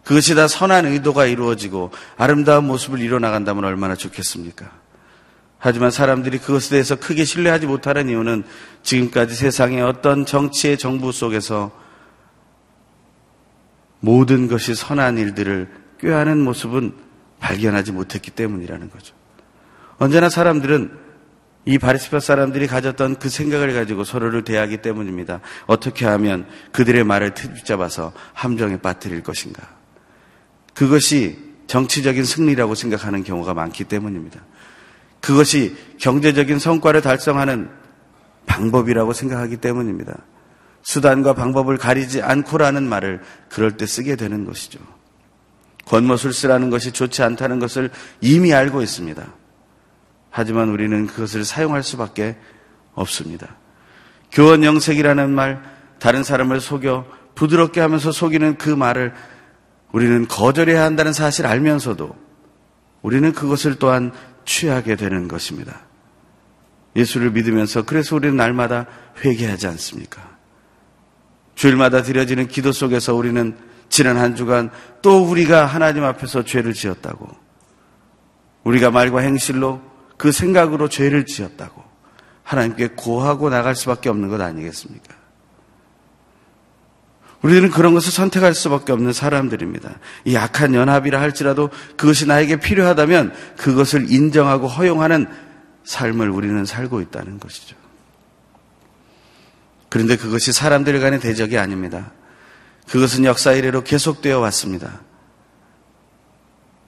그것이 0.04 0.34
다 0.34 0.48
선한 0.48 0.86
의도가 0.86 1.26
이루어지고 1.26 1.90
아름다운 2.16 2.66
모습을 2.66 3.00
이뤄나간다면 3.00 3.64
얼마나 3.64 3.94
좋겠습니까? 3.94 4.70
하지만 5.58 5.92
사람들이 5.92 6.38
그것에 6.38 6.70
대해서 6.70 6.96
크게 6.96 7.24
신뢰하지 7.24 7.66
못하는 7.66 8.08
이유는 8.08 8.42
지금까지 8.82 9.36
세상의 9.36 9.80
어떤 9.82 10.26
정치의 10.26 10.76
정부 10.76 11.12
속에서 11.12 11.70
모든 14.00 14.48
것이 14.48 14.74
선한 14.74 15.18
일들을 15.18 15.68
꾀하는 16.00 16.40
모습은 16.40 16.94
발견하지 17.38 17.92
못했기 17.92 18.32
때문이라는 18.32 18.90
거죠. 18.90 19.14
언제나 19.98 20.28
사람들은 20.28 20.98
이 21.64 21.78
바리스파 21.78 22.18
사람들이 22.18 22.66
가졌던 22.66 23.20
그 23.20 23.28
생각을 23.28 23.72
가지고 23.72 24.02
서로를 24.02 24.42
대하기 24.42 24.78
때문입니다. 24.78 25.40
어떻게 25.66 26.06
하면 26.06 26.46
그들의 26.72 27.04
말을 27.04 27.34
트집잡아서 27.34 28.12
함정에 28.32 28.78
빠뜨릴 28.78 29.22
것인가. 29.22 29.81
그것이 30.74 31.38
정치적인 31.66 32.24
승리라고 32.24 32.74
생각하는 32.74 33.24
경우가 33.24 33.54
많기 33.54 33.84
때문입니다. 33.84 34.40
그것이 35.20 35.76
경제적인 35.98 36.58
성과를 36.58 37.00
달성하는 37.00 37.70
방법이라고 38.46 39.12
생각하기 39.12 39.58
때문입니다. 39.58 40.18
수단과 40.82 41.34
방법을 41.34 41.78
가리지 41.78 42.22
않고라는 42.22 42.88
말을 42.88 43.22
그럴 43.48 43.76
때 43.76 43.86
쓰게 43.86 44.16
되는 44.16 44.44
것이죠. 44.44 44.80
겉멋을 45.86 46.32
쓰라는 46.32 46.70
것이 46.70 46.92
좋지 46.92 47.22
않다는 47.22 47.58
것을 47.58 47.90
이미 48.20 48.52
알고 48.52 48.82
있습니다. 48.82 49.24
하지만 50.30 50.70
우리는 50.70 51.06
그것을 51.06 51.44
사용할 51.44 51.82
수밖에 51.82 52.36
없습니다. 52.94 53.56
교원 54.30 54.64
영색이라는 54.64 55.30
말, 55.30 55.62
다른 55.98 56.24
사람을 56.24 56.60
속여 56.60 57.06
부드럽게 57.34 57.80
하면서 57.80 58.10
속이는 58.10 58.58
그 58.58 58.70
말을 58.70 59.12
우리는 59.92 60.26
거절해야 60.26 60.82
한다는 60.82 61.12
사실 61.12 61.46
알면서도 61.46 62.16
우리는 63.02 63.32
그것을 63.32 63.76
또한 63.78 64.12
취하게 64.44 64.96
되는 64.96 65.28
것입니다. 65.28 65.82
예수를 66.96 67.30
믿으면서 67.30 67.84
그래서 67.84 68.16
우리는 68.16 68.36
날마다 68.36 68.86
회개하지 69.24 69.66
않습니까? 69.68 70.32
주일마다 71.54 72.02
드려지는 72.02 72.48
기도 72.48 72.72
속에서 72.72 73.14
우리는 73.14 73.56
지난 73.88 74.16
한 74.16 74.34
주간 74.34 74.70
또 75.02 75.24
우리가 75.24 75.66
하나님 75.66 76.04
앞에서 76.04 76.44
죄를 76.44 76.72
지었다고. 76.72 77.28
우리가 78.64 78.90
말과 78.90 79.20
행실로 79.20 79.82
그 80.16 80.32
생각으로 80.32 80.88
죄를 80.88 81.26
지었다고. 81.26 81.82
하나님께 82.42 82.88
고하고 82.96 83.50
나갈 83.50 83.74
수밖에 83.74 84.08
없는 84.08 84.28
것 84.28 84.40
아니겠습니까? 84.40 85.21
우리들은 87.42 87.70
그런 87.70 87.92
것을 87.92 88.12
선택할 88.12 88.54
수밖에 88.54 88.92
없는 88.92 89.12
사람들입니다. 89.12 89.98
이 90.24 90.34
약한 90.34 90.74
연합이라 90.74 91.20
할지라도 91.20 91.70
그것이 91.96 92.26
나에게 92.26 92.56
필요하다면 92.56 93.34
그것을 93.56 94.10
인정하고 94.10 94.68
허용하는 94.68 95.26
삶을 95.84 96.30
우리는 96.30 96.64
살고 96.64 97.00
있다는 97.00 97.40
것이죠. 97.40 97.76
그런데 99.88 100.16
그것이 100.16 100.52
사람들 100.52 101.00
간의 101.00 101.20
대적이 101.20 101.58
아닙니다. 101.58 102.12
그것은 102.88 103.24
역사 103.24 103.52
이래로 103.52 103.82
계속되어 103.82 104.38
왔습니다. 104.38 105.00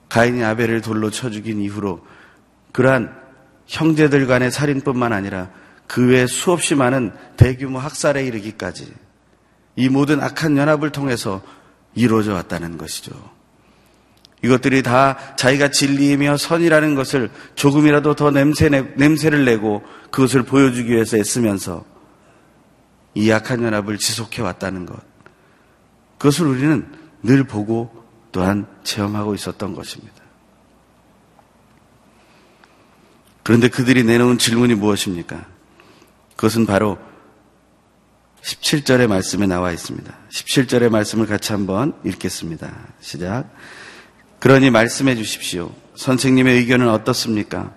가인이 0.08 0.44
아벨을 0.44 0.80
돌로 0.80 1.10
쳐 1.10 1.30
죽인 1.30 1.60
이후로 1.60 2.06
그러한 2.72 3.14
형제들 3.66 4.26
간의 4.26 4.50
살인뿐만 4.52 5.12
아니라 5.12 5.50
그 5.86 6.06
외 6.06 6.26
수없이 6.26 6.74
많은 6.74 7.12
대규모 7.36 7.78
학살에 7.78 8.24
이르기까지 8.24 8.92
이 9.76 9.88
모든 9.88 10.20
악한 10.20 10.56
연합을 10.56 10.90
통해서 10.90 11.42
이루어져 11.94 12.34
왔다는 12.34 12.78
것이죠. 12.78 13.12
이것들이 14.42 14.82
다 14.82 15.16
자기가 15.36 15.70
진리이며 15.70 16.36
선이라는 16.36 16.94
것을 16.94 17.30
조금이라도 17.54 18.14
더 18.14 18.30
냄새, 18.30 18.68
냄새를 18.68 19.44
내고 19.44 19.82
그것을 20.10 20.42
보여주기 20.42 20.90
위해서 20.90 21.16
애쓰면서 21.16 21.84
이 23.14 23.30
약한 23.30 23.62
연합을 23.62 23.96
지속해 23.96 24.42
왔다는 24.42 24.86
것. 24.86 25.00
그것을 26.18 26.46
우리는 26.46 26.86
늘 27.22 27.44
보고 27.44 28.04
또한 28.32 28.66
체험하고 28.82 29.34
있었던 29.34 29.74
것입니다. 29.74 30.14
그런데 33.42 33.68
그들이 33.68 34.04
내놓은 34.04 34.38
질문이 34.38 34.74
무엇입니까? 34.74 35.46
그것은 36.36 36.66
바로 36.66 36.98
17절의 38.44 39.06
말씀에 39.06 39.46
나와 39.46 39.72
있습니다. 39.72 40.14
17절의 40.30 40.90
말씀을 40.90 41.26
같이 41.26 41.52
한번 41.52 41.94
읽겠습니다. 42.04 42.70
시작. 43.00 43.48
그러니 44.38 44.70
말씀해 44.70 45.16
주십시오. 45.16 45.72
선생님의 45.96 46.58
의견은 46.58 46.88
어떻습니까? 46.90 47.74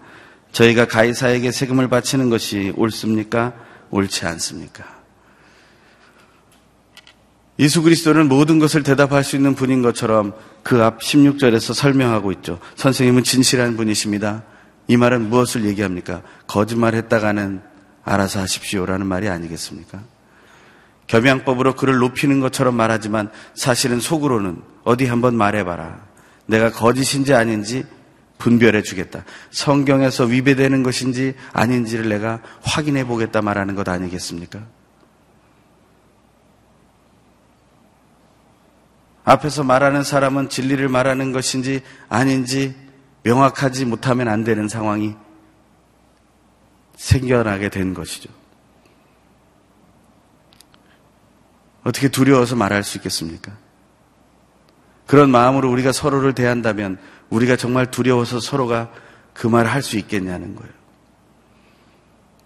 저희가 0.51 0.85
가이사에게 0.85 1.51
세금을 1.51 1.87
바치는 1.87 2.29
것이 2.29 2.73
옳습니까? 2.75 3.53
옳지 3.91 4.25
않습니까? 4.25 4.97
예수 7.59 7.81
그리스도는 7.81 8.27
모든 8.27 8.59
것을 8.59 8.83
대답할 8.83 9.23
수 9.23 9.35
있는 9.37 9.55
분인 9.55 9.81
것처럼 9.81 10.33
그 10.63 10.81
앞 10.81 10.99
16절에서 10.99 11.73
설명하고 11.73 12.33
있죠. 12.33 12.59
선생님은 12.75 13.23
진실한 13.23 13.77
분이십니다. 13.77 14.43
이 14.89 14.97
말은 14.97 15.29
무엇을 15.29 15.63
얘기합니까? 15.65 16.23
거짓말 16.45 16.93
했다가는 16.93 17.61
알아서 18.03 18.41
하십시오라는 18.41 19.07
말이 19.07 19.29
아니겠습니까? 19.29 20.16
겸양법으로 21.07 21.75
그를 21.75 21.97
높이는 21.97 22.39
것처럼 22.39 22.75
말하지만 22.75 23.31
사실은 23.55 23.99
속으로는 23.99 24.61
어디 24.83 25.05
한번 25.05 25.35
말해봐라. 25.35 26.05
내가 26.45 26.71
거짓인지 26.71 27.33
아닌지 27.33 27.85
분별해 28.37 28.83
주겠다. 28.83 29.23
성경에서 29.49 30.25
위배되는 30.25 30.83
것인지 30.83 31.33
아닌지를 31.53 32.09
내가 32.09 32.41
확인해 32.61 33.05
보겠다 33.05 33.41
말하는 33.41 33.75
것 33.75 33.87
아니겠습니까? 33.89 34.59
앞에서 39.23 39.63
말하는 39.63 40.03
사람은 40.03 40.47
진리를 40.47 40.87
말하는 40.87 41.33
것인지 41.33 41.81
아닌지 42.07 42.75
명확하지 43.23 43.83
못하면 43.83 44.29
안 44.29 44.45
되는 44.45 44.69
상황이 44.69 45.15
생겨나게 46.95 47.67
된 47.69 47.93
것이죠. 47.93 48.29
어떻게 51.87 52.09
두려워서 52.09 52.57
말할 52.57 52.83
수 52.83 52.97
있겠습니까? 52.97 53.53
그런 55.05 55.31
마음으로 55.31 55.71
우리가 55.71 55.93
서로를 55.93 56.33
대한다면 56.33 56.97
우리가 57.29 57.55
정말 57.55 57.89
두려워서 57.89 58.41
서로가 58.41 58.91
그 59.33 59.47
말을 59.47 59.71
할 59.71 59.81
수 59.81 59.97
있겠냐는 59.97 60.53
거예요. 60.57 60.73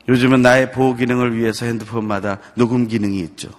요즘은 0.09 0.43
나의 0.43 0.71
보호 0.71 0.95
기능을 0.95 1.35
위해서 1.35 1.65
핸드폰마다 1.65 2.37
녹음 2.53 2.87
기능이 2.87 3.19
있죠. 3.21 3.49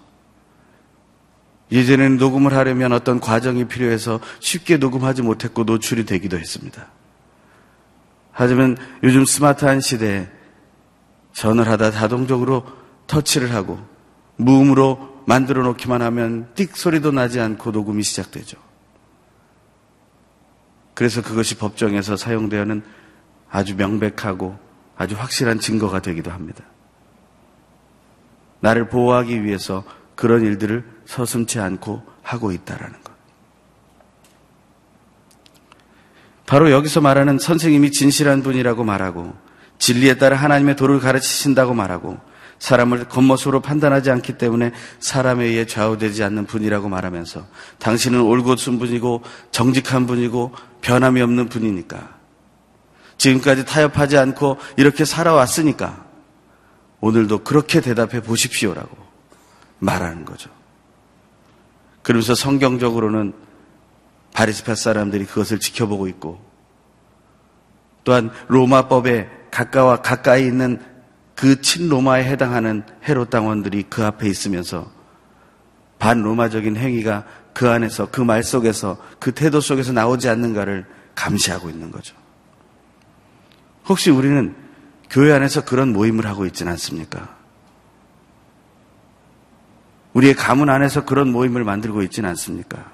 예전에는 1.73 2.17
녹음을 2.17 2.55
하려면 2.55 2.93
어떤 2.93 3.19
과정이 3.19 3.65
필요해서 3.65 4.21
쉽게 4.39 4.77
녹음하지 4.77 5.23
못했고 5.23 5.65
노출이 5.65 6.07
되기도 6.07 6.39
했습니다. 6.39 6.87
하지만 8.31 8.77
요즘 9.03 9.25
스마트한 9.25 9.81
시대에 9.81 10.29
전을 11.33 11.67
하다 11.69 11.91
자동적으로 11.91 12.65
터치를 13.09 13.53
하고 13.53 13.81
무음으로 14.37 15.12
만들어 15.27 15.63
놓기만 15.63 16.03
하면 16.03 16.49
띡 16.55 16.75
소리도 16.75 17.13
나지 17.13 17.41
않고 17.41 17.71
녹음이 17.71 18.03
시작되죠. 18.03 18.59
그래서 20.95 21.23
그것이 21.23 21.57
법정에서 21.57 22.17
사용되어는 22.17 22.83
아주 23.51 23.77
명백하고 23.77 24.59
아주 24.97 25.15
확실한 25.17 25.61
증거가 25.61 26.01
되기도 26.01 26.31
합니다. 26.31 26.65
나를 28.61 28.89
보호하기 28.89 29.43
위해서 29.45 29.85
그런 30.15 30.43
일들을 30.43 30.85
서슴치 31.07 31.59
않고 31.59 32.03
하고 32.23 32.53
있다라는 32.53 33.03
것. 33.03 33.13
바로 36.47 36.71
여기서 36.71 37.01
말하는 37.01 37.39
선생님이 37.39 37.91
진실한 37.91 38.43
분이라고 38.43 38.85
말하고 38.85 39.35
진리에 39.79 40.19
따라 40.19 40.37
하나님의 40.37 40.77
도를 40.77 41.01
가르치신다고 41.01 41.75
말하고 41.75 42.19
사람을 42.63 43.09
겉모습으로 43.09 43.59
판단하지 43.61 44.13
않기 44.13 44.39
때문에 44.39 44.71
사람에 45.01 45.47
의해 45.47 45.67
좌우되지 45.67 46.23
않는 46.23 46.47
분이라고 46.47 46.89
말하면서 46.89 47.45
당신은 47.81 48.21
올곧은 48.21 48.79
분이고 48.79 49.23
정직한 49.51 50.07
분이고 50.07 50.53
변함이 50.81 51.21
없는 51.23 51.49
분이니까 51.49 52.17
지금까지 53.19 53.65
타협하지 53.65 54.17
않고 54.17 54.59
이렇게 54.77 55.05
살아왔으니까 55.05 56.07
오늘도 57.01 57.43
그렇게 57.43 57.81
대답해 57.81 58.23
보십시오라고 58.23 58.97
말하는 59.81 60.25
거죠. 60.25 60.49
그러면서 62.03 62.37
성경적으로는 62.37 63.33
바리스파 64.35 64.77
사람들이 64.77 65.25
그것을 65.25 65.59
지켜보고 65.59 66.07
있고 66.07 66.41
또한 68.05 68.31
로마법에 68.47 69.29
가까워 69.51 70.01
가까이 70.01 70.47
있는 70.47 70.92
그 71.43 71.61
친로마에 71.61 72.23
해당하는 72.23 72.85
헤롯 73.03 73.29
당원들이 73.29 73.87
그 73.91 74.05
앞에 74.05 74.29
있으면서 74.29 74.93
반로마적인 75.99 76.77
행위가 76.77 77.25
그 77.53 77.69
안에서 77.69 78.13
그 78.13 78.21
말 78.21 78.45
속에서 78.45 78.97
그 79.19 79.33
태도 79.33 79.61
속에서 79.61 79.93
나오지 79.93 80.29
않는가를 80.29 80.87
감시하고 81.17 81.69
있는 81.69 81.91
거죠. 81.91 82.15
혹시 83.87 84.13
우리는 84.13 84.55
교회 85.11 85.33
안에서 85.33 85.65
그런 85.65 85.93
모임을 85.93 86.27
하고 86.27 86.47
있지는 86.47 86.71
않습니까? 86.71 87.37
우리의 90.13 90.35
가문 90.35 90.71
안에서 90.71 91.05
그런 91.05 91.33
모임을 91.33 91.65
만들고 91.65 92.03
있지는 92.03 92.29
않습니까? 92.31 92.89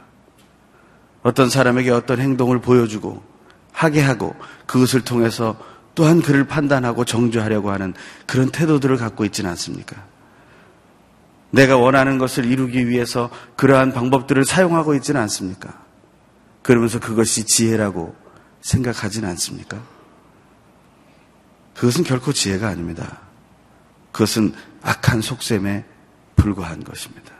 어떤 1.22 1.50
사람에게 1.50 1.90
어떤 1.90 2.18
행동을 2.18 2.62
보여주고 2.62 3.22
하게 3.74 4.00
하고 4.00 4.34
그것을 4.64 5.02
통해서 5.02 5.54
또한 5.98 6.22
그를 6.22 6.44
판단하고 6.44 7.04
정죄하려고 7.04 7.72
하는 7.72 7.92
그런 8.24 8.50
태도들을 8.50 8.98
갖고 8.98 9.24
있지는 9.24 9.50
않습니까? 9.50 9.96
내가 11.50 11.76
원하는 11.76 12.18
것을 12.18 12.44
이루기 12.44 12.86
위해서 12.86 13.30
그러한 13.56 13.92
방법들을 13.92 14.44
사용하고 14.44 14.94
있지는 14.94 15.20
않습니까? 15.22 15.82
그러면서 16.62 17.00
그것이 17.00 17.46
지혜라고 17.46 18.14
생각하지는 18.60 19.28
않습니까? 19.30 19.82
그것은 21.74 22.04
결코 22.04 22.32
지혜가 22.32 22.68
아닙니다. 22.68 23.18
그것은 24.12 24.54
악한 24.82 25.20
속셈에 25.20 25.84
불과한 26.36 26.84
것입니다. 26.84 27.32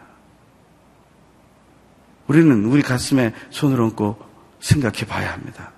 우리는 2.27 2.65
우리 2.65 2.83
가슴에 2.83 3.33
손을 3.51 3.81
얹고 3.81 4.19
생각해 4.59 5.07
봐야 5.07 5.33
합니다. 5.33 5.71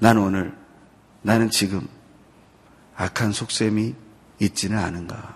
나는 0.00 0.20
오늘, 0.20 0.54
나는 1.22 1.48
지금 1.48 1.88
악한 3.00 3.32
속셈이 3.32 3.94
있지는 4.40 4.78
않은가. 4.78 5.34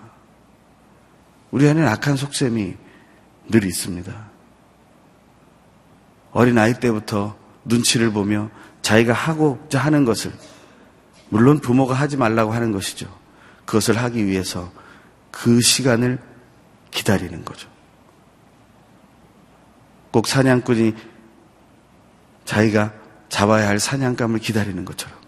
우리 1.50 1.66
안에는 1.66 1.88
악한 1.88 2.16
속셈이 2.16 2.77
늘 3.48 3.64
있습니다. 3.64 4.31
어린 6.33 6.59
아이 6.59 6.74
때부터 6.79 7.38
눈치를 7.64 8.11
보며 8.11 8.50
자기가 8.83 9.14
하고자 9.14 9.79
하는 9.79 10.05
것을 10.05 10.31
물론 11.31 11.59
부모가 11.61 11.94
하지 11.94 12.18
말라고 12.18 12.53
하는 12.53 12.70
것이죠. 12.70 13.09
그것을 13.64 13.96
하기 13.96 14.27
위해서 14.27 14.70
그 15.31 15.62
시간을 15.62 16.18
기다리는 16.90 17.46
거죠. 17.46 17.70
꼭 20.11 20.27
사냥꾼이 20.27 20.94
자기가 22.44 22.92
잡아야 23.31 23.68
할 23.68 23.81
사냥감을 23.81 24.40
기다리는 24.40 24.85
것처럼. 24.85 25.23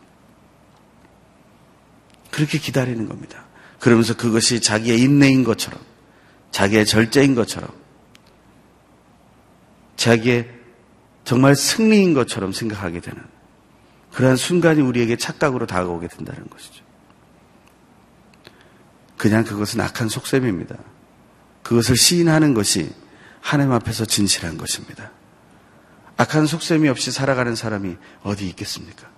그렇게 2.37 2.59
기다리는 2.59 3.09
겁니다. 3.09 3.47
그러면서 3.81 4.15
그것이 4.15 4.61
자기의 4.61 5.01
인내인 5.01 5.43
것처럼, 5.43 5.81
자기의 6.51 6.85
절제인 6.85 7.35
것처럼, 7.35 7.71
자기의 9.97 10.51
정말 11.25 11.57
승리인 11.57 12.13
것처럼 12.13 12.53
생각하게 12.53 13.01
되는 13.01 13.23
그러한 14.13 14.37
순간이 14.37 14.83
우리에게 14.83 15.17
착각으로 15.17 15.65
다가오게 15.65 16.09
된다는 16.09 16.47
것이죠. 16.51 16.85
그냥 19.17 19.43
그것은 19.43 19.81
악한 19.81 20.11
속셈입니다. 20.11 20.77
그것을 21.63 21.97
시인하는 21.97 22.53
것이 22.53 22.93
하나님 23.41 23.73
앞에서 23.73 24.05
진실한 24.05 24.59
것입니다. 24.59 25.11
악한 26.19 26.45
속셈이 26.45 26.87
없이 26.91 27.11
살아가는 27.11 27.55
사람이 27.55 27.97
어디 28.25 28.47
있겠습니까? 28.49 29.16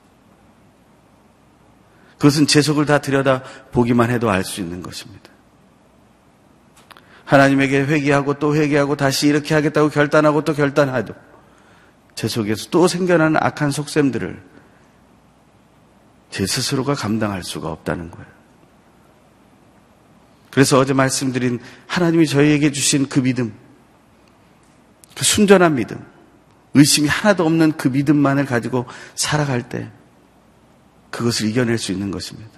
그것은 2.19 2.47
제 2.47 2.61
속을 2.61 2.85
다 2.85 2.99
들여다 2.99 3.43
보기만 3.73 4.11
해도 4.11 4.29
알 4.29 4.45
수 4.45 4.61
있는 4.61 4.83
것입니다. 4.83 5.31
하나님에게 7.25 7.83
회개하고 7.83 8.39
또 8.39 8.57
회개하고 8.57 8.97
다시 8.97 9.29
이렇게 9.29 9.55
하겠다고 9.55 9.91
결단하고 9.91 10.45
또 10.45 10.55
결단하도 10.55 11.15
제 12.15 12.27
속에서 12.27 12.71
또 12.71 12.89
생겨나는 12.89 13.37
악한 13.41 13.71
속셈들을 13.71 14.43
제 16.31 16.47
스스로가 16.47 16.95
감당할 16.95 17.45
수가 17.45 17.71
없다는 17.71 18.11
거예요. 18.11 18.27
그래서 20.51 20.79
어제 20.79 20.95
말씀드린 20.95 21.61
하나님이 21.87 22.27
저희에게 22.27 22.73
주신 22.73 23.09
그 23.09 23.23
믿음, 23.23 23.55
그 25.15 25.25
순전한 25.25 25.75
믿음, 25.75 26.05
의심이 26.75 27.09
하나도 27.09 27.45
없는 27.45 27.73
그 27.73 27.89
믿음만을 27.89 28.47
가지고 28.47 28.87
살아갈 29.15 29.69
때 29.69 29.91
그것을 31.11 31.49
이겨낼 31.49 31.79
수 31.79 31.93
있는 31.93 32.11
것입니다. 32.11 32.51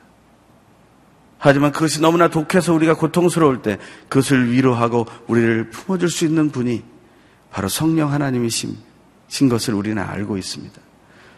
하지만 1.39 1.73
그것이 1.73 2.01
너무나 2.01 2.29
독해서 2.29 2.75
우리가 2.75 2.95
고통스러울 2.95 3.63
때 3.63 3.79
그것을 4.09 4.53
위로하고 4.53 5.07
우리를 5.27 5.71
품어줄 5.71 6.11
수 6.11 6.25
있는 6.25 6.51
분이 6.51 6.85
바로 7.51 7.69
성령 7.69 8.13
하나님이신 8.13 8.77
것을 9.49 9.75
우리는 9.75 10.03
알고 10.03 10.37
있습니다. 10.37 10.81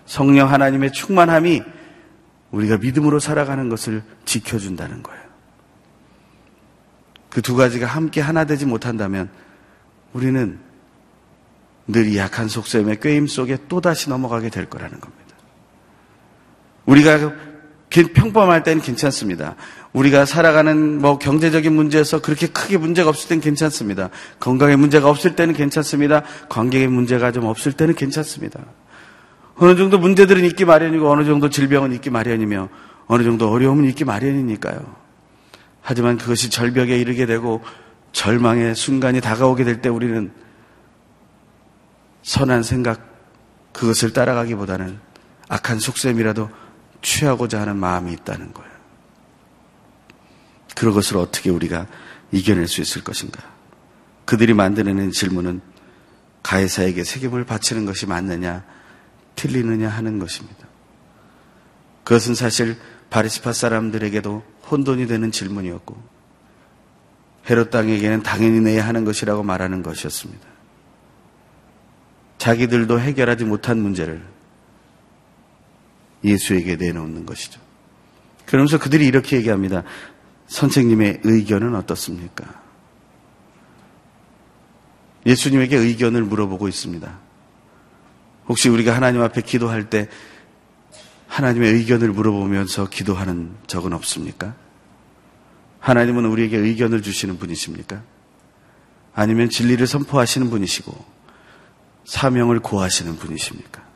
성령 0.06 0.52
하나님의 0.52 0.92
충만함이 0.92 1.62
우리가 2.50 2.78
믿음으로 2.78 3.20
살아가는 3.20 3.68
것을 3.68 4.02
지켜준다는 4.24 5.02
거예요. 5.02 5.22
그 7.32 7.40
두 7.40 7.56
가지가 7.56 7.86
함께 7.86 8.20
하나 8.20 8.44
되지 8.44 8.66
못한다면 8.66 9.30
우리는 10.12 10.60
늘 11.86 12.14
약한 12.16 12.48
속셈의 12.48 13.00
꾀임 13.00 13.26
속에 13.26 13.56
또다시 13.68 14.10
넘어가게 14.10 14.50
될 14.50 14.66
거라는 14.66 15.00
겁니다. 15.00 15.21
우리가 16.86 17.32
평범할 17.90 18.62
때는 18.62 18.82
괜찮습니다. 18.82 19.56
우리가 19.92 20.24
살아가는 20.24 21.00
뭐 21.00 21.18
경제적인 21.18 21.72
문제에서 21.72 22.22
그렇게 22.22 22.46
크게 22.46 22.78
문제가 22.78 23.10
없을 23.10 23.28
때는 23.28 23.42
괜찮습니다. 23.42 24.08
건강에 24.40 24.76
문제가 24.76 25.10
없을 25.10 25.36
때는 25.36 25.54
괜찮습니다. 25.54 26.22
관계에 26.48 26.86
문제가 26.86 27.30
좀 27.32 27.44
없을 27.44 27.72
때는 27.72 27.94
괜찮습니다. 27.94 28.60
어느 29.56 29.76
정도 29.76 29.98
문제들은 29.98 30.44
있기 30.46 30.64
마련이고 30.64 31.10
어느 31.10 31.24
정도 31.24 31.50
질병은 31.50 31.92
있기 31.92 32.08
마련이며 32.08 32.70
어느 33.06 33.22
정도 33.22 33.50
어려움은 33.50 33.84
있기 33.90 34.04
마련이니까요. 34.04 34.80
하지만 35.82 36.16
그것이 36.16 36.48
절벽에 36.48 36.96
이르게 36.96 37.26
되고 37.26 37.60
절망의 38.12 38.74
순간이 38.74 39.20
다가오게 39.20 39.64
될 39.64 39.82
때 39.82 39.88
우리는 39.90 40.32
선한 42.22 42.62
생각 42.62 43.00
그것을 43.72 44.12
따라가기보다는 44.12 44.98
악한 45.48 45.80
속셈이라도 45.80 46.48
취하고자 47.02 47.60
하는 47.60 47.76
마음이 47.76 48.12
있다는 48.12 48.52
거예요. 48.52 48.72
그것을 50.74 51.18
어떻게 51.18 51.50
우리가 51.50 51.86
이겨낼 52.30 52.66
수 52.66 52.80
있을 52.80 53.04
것인가? 53.04 53.42
그들이 54.24 54.54
만들어낸 54.54 55.10
질문은 55.10 55.60
가해사에게 56.42 57.02
책임을 57.02 57.44
바치는 57.44 57.86
것이 57.86 58.06
맞느냐, 58.06 58.64
틀리느냐 59.36 59.88
하는 59.88 60.18
것입니다. 60.18 60.66
그것은 62.04 62.34
사실 62.34 62.76
바리시파 63.10 63.52
사람들에게도 63.52 64.42
혼돈이 64.70 65.06
되는 65.06 65.30
질문이었고 65.30 66.02
헤롯 67.48 67.70
땅에게는 67.70 68.22
당연히 68.22 68.60
내야 68.60 68.86
하는 68.86 69.04
것이라고 69.04 69.42
말하는 69.42 69.82
것이었습니다. 69.82 70.46
자기들도 72.38 72.98
해결하지 72.98 73.44
못한 73.44 73.78
문제를 73.78 74.31
예수에게 76.24 76.76
내놓는 76.76 77.26
것이죠. 77.26 77.60
그러면서 78.46 78.78
그들이 78.78 79.06
이렇게 79.06 79.36
얘기합니다. 79.36 79.82
선생님의 80.46 81.20
의견은 81.24 81.74
어떻습니까? 81.74 82.62
예수님에게 85.24 85.76
의견을 85.76 86.22
물어보고 86.22 86.68
있습니다. 86.68 87.18
혹시 88.48 88.68
우리가 88.68 88.94
하나님 88.94 89.22
앞에 89.22 89.40
기도할 89.40 89.88
때 89.88 90.08
하나님의 91.28 91.72
의견을 91.72 92.10
물어보면서 92.10 92.88
기도하는 92.88 93.54
적은 93.66 93.92
없습니까? 93.92 94.54
하나님은 95.78 96.26
우리에게 96.26 96.58
의견을 96.58 97.02
주시는 97.02 97.38
분이십니까? 97.38 98.02
아니면 99.14 99.48
진리를 99.48 99.86
선포하시는 99.86 100.50
분이시고 100.50 101.04
사명을 102.04 102.60
고하시는 102.60 103.16
분이십니까? 103.16 103.91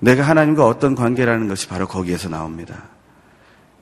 내가 0.00 0.22
하나님과 0.22 0.66
어떤 0.66 0.94
관계라는 0.94 1.48
것이 1.48 1.68
바로 1.68 1.86
거기에서 1.86 2.28
나옵니다. 2.28 2.84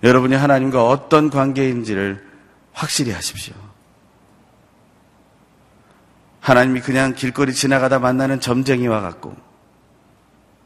여러분이 0.02 0.34
하나님과 0.34 0.86
어떤 0.86 1.30
관계인지를 1.30 2.24
확실히 2.72 3.12
하십시오. 3.12 3.54
하나님이 6.40 6.80
그냥 6.80 7.14
길거리 7.14 7.52
지나가다 7.52 7.98
만나는 7.98 8.40
점쟁이와 8.40 9.00
같고 9.00 9.36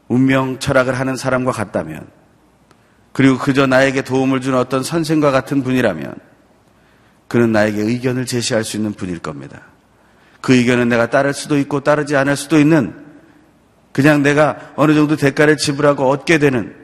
운명 0.07 0.59
철학을 0.59 0.97
하는 0.97 1.15
사람과 1.15 1.51
같다면 1.51 2.07
그리고 3.11 3.37
그저 3.37 3.67
나에게 3.67 4.01
도움을 4.03 4.41
준 4.41 4.55
어떤 4.55 4.83
선생과 4.83 5.31
같은 5.31 5.63
분이라면 5.63 6.15
그는 7.27 7.51
나에게 7.51 7.81
의견을 7.81 8.25
제시할 8.25 8.63
수 8.63 8.77
있는 8.77 8.93
분일 8.93 9.19
겁니다. 9.19 9.61
그 10.41 10.55
의견은 10.55 10.89
내가 10.89 11.09
따를 11.09 11.33
수도 11.33 11.57
있고 11.57 11.81
따르지 11.81 12.15
않을 12.15 12.35
수도 12.35 12.59
있는 12.59 13.02
그냥 13.93 14.23
내가 14.23 14.73
어느 14.75 14.93
정도 14.93 15.15
대가를 15.15 15.55
지불하고 15.55 16.09
얻게 16.09 16.39
되는 16.39 16.75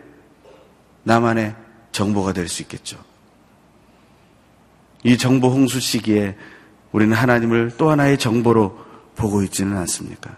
나만의 1.03 1.55
정보가 1.91 2.33
될 2.33 2.47
수 2.47 2.61
있겠죠. 2.61 2.97
이 5.03 5.17
정보 5.17 5.49
홍수 5.49 5.79
시기에 5.79 6.37
우리는 6.91 7.15
하나님을 7.15 7.71
또 7.77 7.89
하나의 7.89 8.17
정보로 8.17 8.85
보고 9.15 9.43
있지는 9.43 9.75
않습니까? 9.77 10.35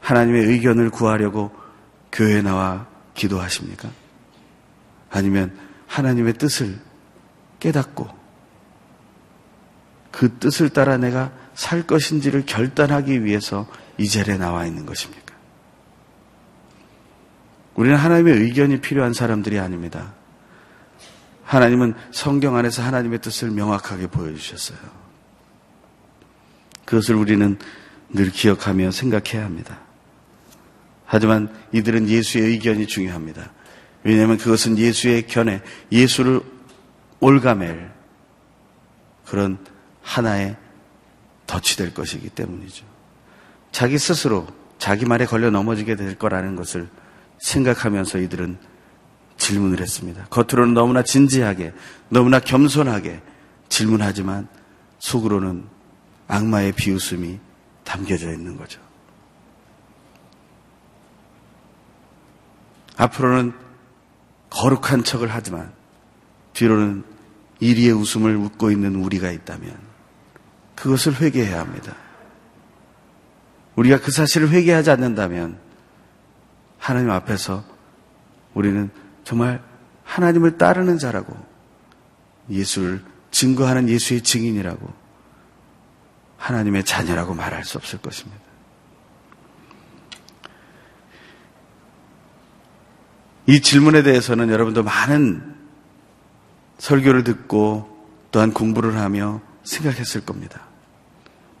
하나님의 0.00 0.44
의견을 0.44 0.90
구하려고 0.90 1.50
교회에 2.12 2.42
나와 2.42 2.86
기도하십니까? 3.14 3.88
아니면 5.10 5.56
하나님의 5.86 6.34
뜻을 6.34 6.78
깨닫고 7.60 8.08
그 10.10 10.36
뜻을 10.38 10.68
따라 10.68 10.96
내가 10.96 11.32
살 11.54 11.86
것인지를 11.86 12.44
결단하기 12.46 13.24
위해서 13.24 13.66
이 13.98 14.08
자리에 14.08 14.36
나와 14.36 14.66
있는 14.66 14.86
것입니까? 14.86 15.34
우리는 17.74 17.96
하나님의 17.96 18.38
의견이 18.38 18.80
필요한 18.80 19.12
사람들이 19.12 19.58
아닙니다. 19.58 20.14
하나님은 21.44 21.94
성경 22.10 22.56
안에서 22.56 22.82
하나님의 22.82 23.20
뜻을 23.20 23.50
명확하게 23.50 24.06
보여주셨어요. 24.06 24.78
그것을 26.84 27.14
우리는 27.14 27.58
늘 28.08 28.30
기억하며 28.30 28.90
생각해야 28.90 29.44
합니다. 29.44 29.80
하지만 31.06 31.52
이들은 31.72 32.08
예수의 32.08 32.50
의견이 32.50 32.86
중요합니다. 32.86 33.50
왜냐하면 34.04 34.38
그것은 34.38 34.78
예수의 34.78 35.26
견해, 35.26 35.62
예수를 35.90 36.40
올가맬 37.20 37.90
그런 39.26 39.58
하나의 40.02 40.56
덫이 41.46 41.76
될 41.76 41.94
것이기 41.94 42.30
때문이죠. 42.30 42.93
자기 43.74 43.98
스스로 43.98 44.46
자기 44.78 45.04
말에 45.04 45.26
걸려 45.26 45.50
넘어지게 45.50 45.96
될 45.96 46.16
거라는 46.16 46.54
것을 46.54 46.88
생각하면서 47.40 48.18
이들은 48.20 48.56
질문을 49.36 49.80
했습니다. 49.80 50.26
겉으로는 50.30 50.74
너무나 50.74 51.02
진지하게, 51.02 51.72
너무나 52.08 52.38
겸손하게 52.38 53.20
질문하지만 53.68 54.46
속으로는 55.00 55.64
악마의 56.28 56.70
비웃음이 56.70 57.40
담겨져 57.82 58.30
있는 58.30 58.56
거죠. 58.56 58.80
앞으로는 62.96 63.54
거룩한 64.50 65.02
척을 65.02 65.26
하지만 65.32 65.72
뒤로는 66.52 67.02
이리의 67.58 67.90
웃음을 67.90 68.36
웃고 68.36 68.70
있는 68.70 68.94
우리가 68.94 69.32
있다면 69.32 69.76
그것을 70.76 71.20
회개해야 71.20 71.58
합니다. 71.58 72.03
우리가 73.76 73.98
그 74.00 74.10
사실을 74.10 74.50
회개하지 74.50 74.90
않는다면 74.90 75.58
하나님 76.78 77.10
앞에서 77.10 77.64
우리는 78.54 78.90
정말 79.24 79.62
하나님을 80.04 80.58
따르는 80.58 80.98
자라고 80.98 81.34
예수를 82.50 83.02
증거하는 83.30 83.88
예수의 83.88 84.22
증인이라고 84.22 84.92
하나님의 86.36 86.84
자녀라고 86.84 87.34
말할 87.34 87.64
수 87.64 87.78
없을 87.78 87.98
것입니다. 88.00 88.42
이 93.46 93.60
질문에 93.60 94.02
대해서는 94.02 94.50
여러분도 94.50 94.82
많은 94.82 95.54
설교를 96.78 97.24
듣고 97.24 97.90
또한 98.30 98.52
공부를 98.52 98.96
하며 98.96 99.40
생각했을 99.64 100.24
겁니다. 100.24 100.73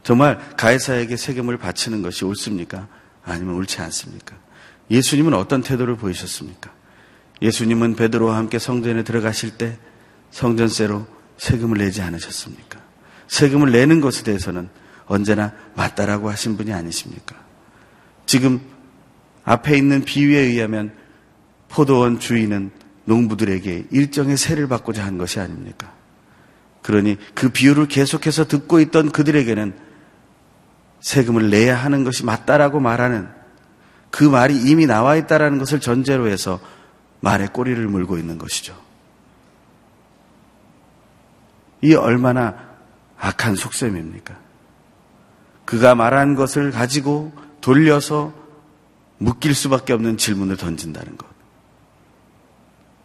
정말 0.04 0.38
가해사에게 0.56 1.16
세금을 1.16 1.56
바치는 1.56 2.02
것이 2.02 2.24
옳습니까? 2.24 2.86
아니면 3.24 3.54
옳지 3.54 3.80
않습니까? 3.80 4.36
예수님은 4.90 5.32
어떤 5.34 5.62
태도를 5.62 5.96
보이셨습니까? 5.96 6.70
예수님은 7.40 7.96
베드로와 7.96 8.36
함께 8.36 8.58
성전에 8.58 9.02
들어가실 9.02 9.56
때 9.56 9.78
성전세로 10.30 11.06
세금을 11.38 11.78
내지 11.78 12.02
않으셨습니까? 12.02 12.80
세금을 13.28 13.72
내는 13.72 14.00
것에 14.02 14.24
대해서는 14.24 14.68
언제나 15.06 15.52
맞다라고 15.74 16.30
하신 16.30 16.58
분이 16.58 16.72
아니십니까? 16.72 17.34
지금 18.26 18.60
앞에 19.44 19.76
있는 19.76 20.04
비유에 20.04 20.38
의하면 20.38 20.92
포도원 21.68 22.20
주인은 22.20 22.70
농부들에게 23.06 23.86
일정의 23.90 24.36
세를 24.36 24.68
받고자 24.68 25.04
한 25.04 25.16
것이 25.16 25.40
아닙니까? 25.40 25.92
그러니 26.82 27.16
그 27.34 27.48
비유를 27.48 27.88
계속해서 27.88 28.46
듣고 28.46 28.80
있던 28.80 29.10
그들에게는 29.10 29.83
세금을 31.04 31.50
내야 31.50 31.76
하는 31.76 32.02
것이 32.02 32.24
맞다라고 32.24 32.80
말하는 32.80 33.28
그 34.10 34.24
말이 34.24 34.56
이미 34.56 34.86
나와 34.86 35.16
있다라는 35.16 35.58
것을 35.58 35.78
전제로 35.78 36.28
해서 36.28 36.60
말에 37.20 37.46
꼬리를 37.46 37.86
물고 37.88 38.16
있는 38.16 38.38
것이죠. 38.38 38.74
이 41.82 41.94
얼마나 41.94 42.56
악한 43.18 43.54
속셈입니까? 43.54 44.34
그가 45.66 45.94
말한 45.94 46.36
것을 46.36 46.70
가지고 46.70 47.32
돌려서 47.60 48.32
묶일 49.18 49.54
수밖에 49.54 49.92
없는 49.92 50.16
질문을 50.16 50.56
던진다는 50.56 51.18
것. 51.18 51.26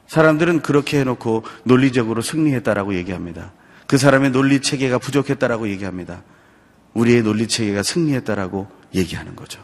사람들은 0.08 0.62
그렇게 0.62 1.02
해놓고 1.02 1.44
논리적으로 1.66 2.22
승리했다라고 2.22 2.96
얘기합니다. 2.96 3.52
그 3.88 3.98
사람의 3.98 4.32
논리 4.32 4.62
체계가 4.62 5.00
부족했다라고 5.00 5.68
얘기합니다. 5.68 6.24
우리의 6.94 7.24
논리 7.24 7.48
체계가 7.48 7.84
승리했다라고 7.84 8.68
얘기하는 8.96 9.36
거죠. 9.36 9.62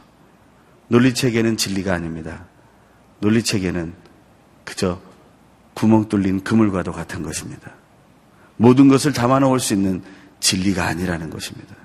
논리 0.88 1.14
체계는 1.14 1.58
진리가 1.58 1.94
아닙니다. 1.94 2.46
논리 3.20 3.44
체계는 3.44 3.94
그저 4.64 5.02
구멍 5.74 6.08
뚫린 6.10 6.44
그물과도 6.44 6.92
같은 6.92 7.24
것입니다. 7.24 7.72
모든 8.58 8.88
것을 8.88 9.14
담아 9.14 9.40
놓을 9.40 9.60
수 9.60 9.74
있는 9.74 10.02
진리가 10.40 10.86
아니라는 10.86 11.30
것입니다. 11.30 11.76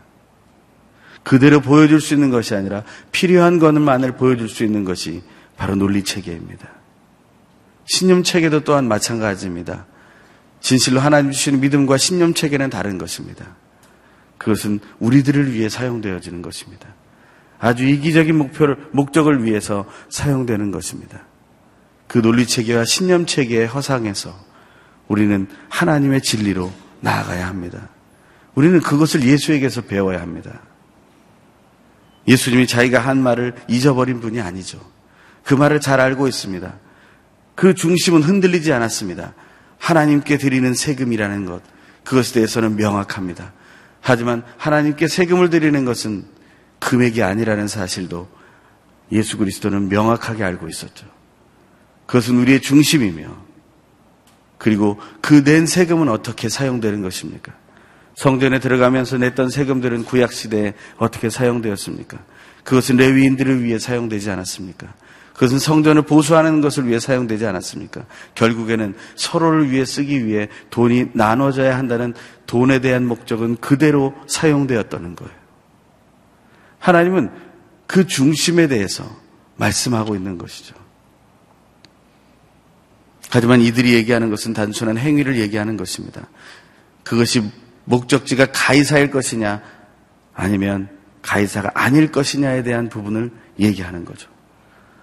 그대로 1.23 1.61
보여줄 1.61 2.01
수 2.01 2.15
있는 2.15 2.31
것이 2.31 2.55
아니라 2.55 2.85
필요한 3.13 3.59
것만을 3.59 4.17
보여줄 4.17 4.49
수 4.49 4.65
있는 4.65 4.85
것이 4.85 5.23
바로 5.57 5.75
논리 5.75 6.03
체계입니다. 6.03 6.69
신념 7.87 8.23
체계도 8.23 8.61
또한 8.61 8.87
마찬가지입니다. 8.87 9.87
진실로 10.61 11.01
하나님 11.01 11.33
주시는 11.33 11.61
믿음과 11.61 11.97
신념 11.97 12.35
체계는 12.35 12.71
다른 12.71 12.99
것입니다. 12.99 13.57
그것은 14.41 14.81
우리들을 15.01 15.53
위해 15.53 15.69
사용되어지는 15.69 16.41
것입니다. 16.41 16.89
아주 17.59 17.85
이기적인 17.85 18.35
목표를, 18.35 18.89
목적을 18.93 19.45
위해서 19.45 19.85
사용되는 20.09 20.71
것입니다. 20.71 21.21
그 22.09 22.23
논리 22.23 22.47
체계와 22.47 22.87
신념 22.87 23.27
체계의 23.27 23.67
허상에서 23.67 24.35
우리는 25.09 25.47
하나님의 25.69 26.23
진리로 26.23 26.73
나아가야 27.01 27.47
합니다. 27.47 27.91
우리는 28.55 28.81
그것을 28.81 29.25
예수에게서 29.25 29.83
배워야 29.83 30.23
합니다. 30.23 30.63
예수님이 32.27 32.67
자기가 32.67 32.99
한 32.99 33.23
말을 33.23 33.55
잊어버린 33.69 34.21
분이 34.21 34.41
아니죠. 34.41 34.81
그 35.45 35.53
말을 35.53 35.81
잘 35.81 36.01
알고 36.01 36.29
있습니다. 36.29 36.73
그 37.55 37.75
중심은 37.75 38.23
흔들리지 38.23 38.73
않았습니다. 38.73 39.35
하나님께 39.79 40.39
드리는 40.39 40.73
세금이라는 40.73 41.45
것, 41.45 41.63
그것에 42.05 42.33
대해서는 42.33 42.77
명확합니다. 42.77 43.53
하지만 44.01 44.43
하나님께 44.57 45.09
세금을 45.09 45.51
드리는 45.51 45.85
것은 45.85 46.25
금액이 46.79 47.23
아니라는 47.23 47.69
사실도 47.69 48.29
예수 49.13 49.37
그리스도는 49.37 49.89
명확하게 49.89 50.43
알고 50.45 50.69
있었죠. 50.69 51.07
그것은 52.07 52.39
우리의 52.39 52.61
중심이며, 52.61 53.37
그리고 54.59 54.99
그 55.21 55.43
낸 55.45 55.67
세금은 55.67 56.09
어떻게 56.09 56.49
사용되는 56.49 57.03
것입니까? 57.03 57.53
성전에 58.15 58.59
들어가면서 58.59 59.17
냈던 59.19 59.49
세금들은 59.51 60.05
구약 60.05 60.33
시대에 60.33 60.75
어떻게 60.99 61.31
사용되었습니까? 61.31 62.19
그것은 62.65 62.97
레위인들을 62.97 63.65
위해 63.65 63.79
사용되지 63.79 64.31
않았습니까? 64.31 64.93
그것은 65.41 65.59
성전을 65.59 66.03
보수하는 66.03 66.61
것을 66.61 66.87
위해 66.87 67.01
사용되지 67.01 67.47
않았습니까? 67.47 68.05
결국에는 68.35 68.95
서로를 69.17 69.71
위해 69.71 69.87
쓰기 69.87 70.27
위해 70.27 70.51
돈이 70.69 71.13
나눠져야 71.15 71.79
한다는 71.79 72.13
돈에 72.47 72.81
대한 72.81 73.07
목적은 73.07 73.57
그대로 73.57 74.15
사용되었다는 74.27 75.17
거예요. 75.17 75.33
하나님은 76.79 77.31
그 77.87 78.07
중심에 78.07 78.67
대해서 78.67 79.03
말씀하고 79.57 80.15
있는 80.15 80.37
것이죠. 80.37 80.75
하지만 83.31 83.63
이들이 83.63 83.95
얘기하는 83.95 84.29
것은 84.29 84.53
단순한 84.53 84.99
행위를 84.99 85.39
얘기하는 85.39 85.79
것입니다. 85.79 86.29
그것이 87.03 87.51
목적지가 87.87 88.53
가이사일 88.53 89.11
것이냐 89.11 89.63
아니면 90.35 90.91
가이사가 91.23 91.71
아닐 91.73 92.13
것이냐에 92.13 92.63
대한 92.63 92.91
부분을 92.91 93.31
얘기하는 93.59 94.05
거죠. 94.05 94.30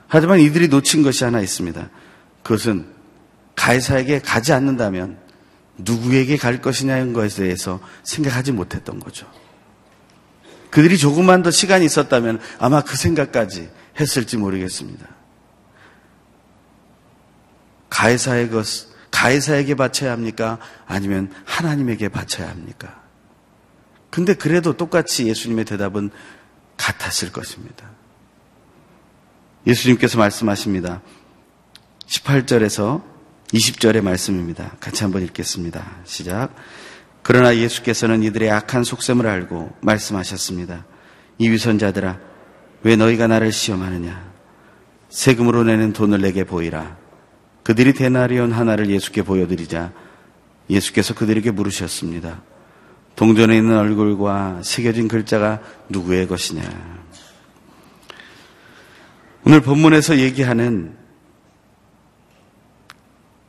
하지만 0.08 0.40
이들이 0.40 0.68
놓친 0.68 1.04
것이 1.04 1.24
하나 1.24 1.42
있습니다. 1.42 1.90
그것은 2.44 2.88
가이사에게 3.56 4.20
가지 4.20 4.54
않는다면 4.54 5.18
누구에게 5.78 6.38
갈 6.38 6.62
것이냐는 6.62 7.14
것에 7.14 7.44
대해서 7.44 7.80
생각하지 8.04 8.52
못했던 8.52 9.00
거죠. 9.00 9.30
그들이 10.70 10.98
조금만 10.98 11.44
더 11.44 11.52
시간이 11.52 11.86
있었다면 11.86 12.40
아마 12.60 12.82
그 12.82 12.96
생각까지 12.96 13.70
했을지 14.00 14.38
모르겠습니다. 14.38 15.08
가이사의 17.90 18.52
것, 18.52 18.66
가해사에게 19.12 19.76
바쳐야 19.76 20.12
합니까? 20.12 20.60
아니면 20.86 21.34
하나님에게 21.46 22.10
바쳐야 22.10 22.50
합니까? 22.50 23.02
근데 24.10 24.34
그래도 24.34 24.78
똑같이 24.78 25.28
예수님의 25.28 25.66
대답은 25.66 26.12
같았을 26.78 27.32
것입니다. 27.32 27.97
예수님께서 29.66 30.18
말씀하십니다. 30.18 31.02
18절에서 32.06 33.04
20절의 33.54 34.02
말씀입니다. 34.02 34.76
같이 34.80 35.04
한번 35.04 35.24
읽겠습니다. 35.24 35.98
시작. 36.06 36.54
그러나 37.24 37.56
예수께서는 37.56 38.24
이들의 38.24 38.50
악한 38.52 38.84
속셈을 38.84 39.28
알고 39.28 39.74
말씀하셨습니다. 39.82 40.86
이 41.38 41.50
위선자들아, 41.50 42.20
왜 42.84 42.96
너희가 42.96 43.28
나를 43.28 43.52
시험하느냐? 43.52 44.32
세금으로 45.10 45.64
내는 45.64 45.94
돈을 45.94 46.22
내게 46.22 46.44
보이라. 46.44 46.98
그들이 47.64 47.94
데나리온 47.94 48.54
하나를 48.54 48.90
예수께 48.90 49.24
보여드리자 49.24 49.92
예수께서 50.70 51.14
그들에게 51.14 51.52
물으셨습니다. 51.52 52.42
동전에 53.16 53.58
있는 53.58 53.78
얼굴과 53.78 54.62
새겨진 54.64 55.08
글자가 55.08 55.62
누구의 55.90 56.28
것이냐? 56.28 56.97
오늘 59.50 59.62
본문에서 59.62 60.18
얘기하는 60.18 60.94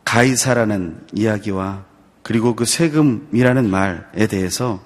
가이사라는 0.05 1.09
이야기와 1.13 1.87
그리고 2.23 2.55
그 2.55 2.65
세금이라는 2.65 3.69
말에 3.69 4.29
대해서 4.29 4.81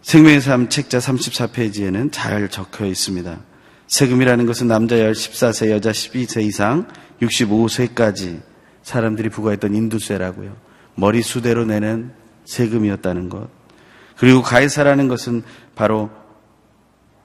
생명의 0.00 0.40
삶 0.40 0.70
책자 0.70 0.96
34페이지에는 0.96 2.08
잘 2.10 2.48
적혀 2.48 2.86
있습니다. 2.86 3.38
세금이라는 3.86 4.46
것은 4.46 4.66
남자 4.66 4.96
14세, 4.96 5.68
여자 5.68 5.90
12세 5.90 6.42
이상 6.42 6.88
65세까지 7.20 8.40
사람들이 8.82 9.28
부과했던 9.28 9.74
인두세라고요. 9.74 10.56
머리 10.94 11.20
수대로 11.20 11.66
내는 11.66 12.12
세금이었다는 12.46 13.28
것. 13.28 13.50
그리고 14.16 14.40
가이사라는 14.40 15.08
것은 15.08 15.42
바로 15.74 16.08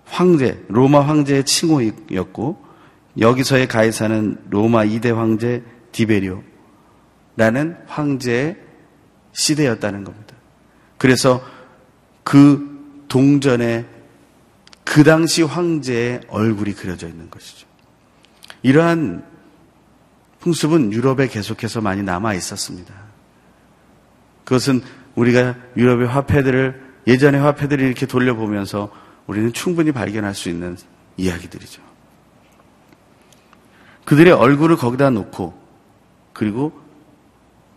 황제, 0.06 0.64
로마 0.68 1.01
황제의 1.01 1.45
칭호였고 1.45 2.64
여기서의 3.20 3.68
가이사는 3.68 4.38
로마 4.49 4.86
2대 4.86 5.14
황제 5.14 5.64
디베리오라는 5.91 7.78
황제의 7.88 8.58
시대였다는 9.34 10.03
겁니다. 10.03 10.36
그래서 10.97 11.43
그 12.24 13.03
동전에 13.08 13.86
그 14.84 15.03
당시 15.03 15.41
황제의 15.41 16.22
얼굴이 16.28 16.74
그려져 16.74 17.08
있는 17.08 17.30
것이죠. 17.30 17.68
이러한 18.62 19.26
풍습은 20.39 20.93
유럽에 20.93 21.28
계속해서 21.28 21.82
많이 21.82 22.03
남아 22.03 22.34
있었습니다. 22.36 22.93
그것은 24.43 24.82
우리가 25.16 25.56
유럽의 25.76 26.08
화폐들을 26.08 26.84
예전의 27.08 27.41
화폐들을 27.41 27.84
이렇게 27.84 28.06
돌려보면서 28.06 28.91
우리는 29.28 29.51
충분히 29.53 29.91
발견할 29.91 30.34
수 30.34 30.49
있는 30.49 30.78
이야기들이죠. 31.17 31.82
그들의 34.05 34.32
얼굴을 34.34 34.78
거기다 34.78 35.09
놓고 35.09 35.59
그리고 36.34 36.80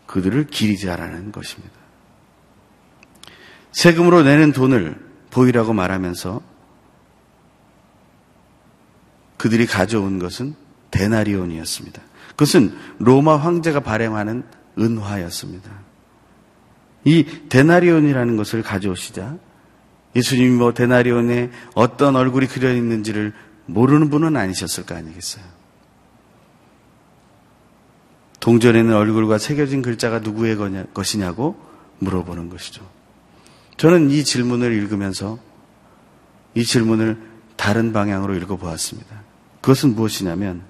그들을 0.07 0.47
기리자라는 0.47 1.33
것입니다. 1.33 1.75
세금으로 3.73 4.23
내는 4.23 4.53
돈을 4.53 4.99
보이라고 5.31 5.73
말하면서 5.73 6.41
그들이 9.37 9.67
가져온 9.67 10.19
것은 10.19 10.55
데나리온이었습니다. 10.91 12.03
그것은 12.31 12.77
로마 12.99 13.37
황제가 13.37 13.81
발행하는 13.81 14.45
은화였습니다. 14.79 15.71
이 17.05 17.25
데나리온이라는 17.49 18.37
것을 18.37 18.63
가져오시자 18.63 19.37
예수님이 20.17 20.51
뭐 20.57 20.73
데나리온에 20.73 21.51
어떤 21.75 22.17
얼굴이 22.17 22.47
그려 22.47 22.73
있는지를 22.73 23.33
모르는 23.67 24.11
분은 24.11 24.37
아니셨을 24.37 24.87
거 24.87 24.95
아니겠어요? 24.95 25.45
동전에는 28.41 28.95
얼굴과 28.95 29.39
새겨진 29.39 29.83
글자가 29.83 30.21
누구의 30.21 30.57
것이냐고 30.95 31.61
물어보는 31.99 32.49
것이죠. 32.49 32.89
저는 33.77 34.11
이 34.11 34.25
질문을 34.25 34.73
읽으면서 34.73 35.39
이 36.55 36.65
질문을 36.65 37.21
다른 37.57 37.93
방향으로 37.93 38.35
읽어보았습니다. 38.37 39.23
그것은 39.61 39.95
무엇이냐면 39.95 40.63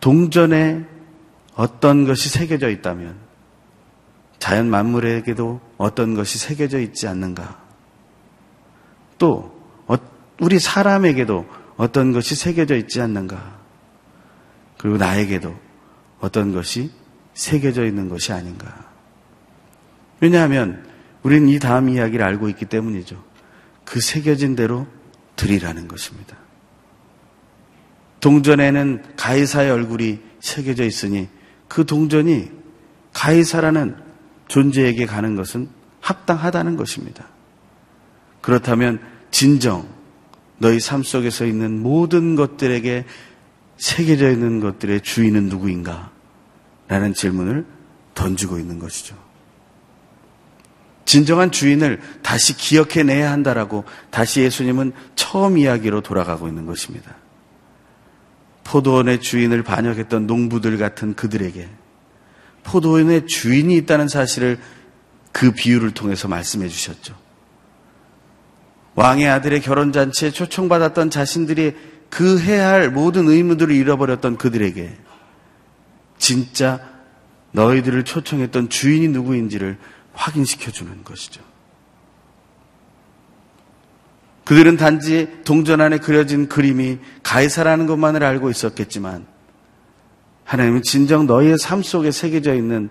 동전에 0.00 0.84
어떤 1.54 2.04
것이 2.04 2.28
새겨져 2.28 2.68
있다면 2.68 3.16
자연 4.38 4.68
만물에게도 4.68 5.60
어떤 5.78 6.14
것이 6.14 6.38
새겨져 6.38 6.78
있지 6.80 7.08
않는가? 7.08 7.63
또 9.18 9.54
어, 9.86 9.96
우리 10.40 10.58
사람에게도 10.58 11.46
어떤 11.76 12.12
것이 12.12 12.34
새겨져 12.34 12.76
있지 12.76 13.00
않는가? 13.00 13.58
그리고 14.78 14.96
나에게도 14.96 15.54
어떤 16.20 16.52
것이 16.52 16.90
새겨져 17.34 17.84
있는 17.84 18.08
것이 18.08 18.32
아닌가? 18.32 18.92
왜냐하면 20.20 20.84
우리는 21.22 21.48
이 21.48 21.58
다음 21.58 21.88
이야기를 21.88 22.24
알고 22.24 22.48
있기 22.50 22.66
때문이죠. 22.66 23.22
그 23.84 24.00
새겨진 24.00 24.56
대로 24.56 24.86
드리라는 25.36 25.88
것입니다. 25.88 26.36
동전에는 28.20 29.16
가이사의 29.16 29.70
얼굴이 29.70 30.20
새겨져 30.40 30.84
있으니 30.84 31.28
그 31.68 31.84
동전이 31.84 32.50
가이사라는 33.12 33.96
존재에게 34.48 35.06
가는 35.06 35.36
것은 35.36 35.68
합당하다는 36.00 36.76
것입니다. 36.76 37.26
그렇다면 38.44 39.00
진정 39.30 39.88
너희 40.58 40.78
삶 40.78 41.02
속에서 41.02 41.46
있는 41.46 41.82
모든 41.82 42.36
것들에게 42.36 43.06
새겨져 43.78 44.30
있는 44.30 44.60
것들의 44.60 45.00
주인은 45.00 45.44
누구인가? 45.48 46.10
라는 46.86 47.14
질문을 47.14 47.64
던지고 48.14 48.58
있는 48.58 48.78
것이죠. 48.78 49.16
진정한 51.06 51.50
주인을 51.50 52.02
다시 52.20 52.54
기억해내야 52.54 53.32
한다라고 53.32 53.84
다시 54.10 54.42
예수님은 54.42 54.92
처음 55.14 55.56
이야기로 55.56 56.02
돌아가고 56.02 56.46
있는 56.46 56.66
것입니다. 56.66 57.16
포도원의 58.64 59.22
주인을 59.22 59.62
반역했던 59.62 60.26
농부들 60.26 60.76
같은 60.76 61.14
그들에게 61.14 61.66
포도원의 62.62 63.26
주인이 63.26 63.74
있다는 63.78 64.08
사실을 64.08 64.58
그 65.32 65.52
비유를 65.52 65.92
통해서 65.92 66.28
말씀해 66.28 66.68
주셨죠. 66.68 67.23
왕의 68.94 69.28
아들의 69.28 69.60
결혼잔치에 69.60 70.30
초청받았던 70.30 71.10
자신들이 71.10 71.74
그 72.10 72.38
해야 72.38 72.68
할 72.68 72.90
모든 72.90 73.26
의무들을 73.28 73.74
잃어버렸던 73.74 74.36
그들에게 74.36 74.96
진짜 76.18 76.80
너희들을 77.52 78.04
초청했던 78.04 78.68
주인이 78.68 79.08
누구인지를 79.08 79.78
확인시켜 80.12 80.70
주는 80.70 81.02
것이죠. 81.02 81.42
그들은 84.44 84.76
단지 84.76 85.28
동전 85.44 85.80
안에 85.80 85.98
그려진 85.98 86.48
그림이 86.48 86.98
가이사라는 87.22 87.86
것만을 87.86 88.22
알고 88.22 88.50
있었겠지만 88.50 89.26
하나님은 90.44 90.82
진정 90.82 91.26
너희의 91.26 91.58
삶 91.58 91.82
속에 91.82 92.10
새겨져 92.10 92.54
있는 92.54 92.90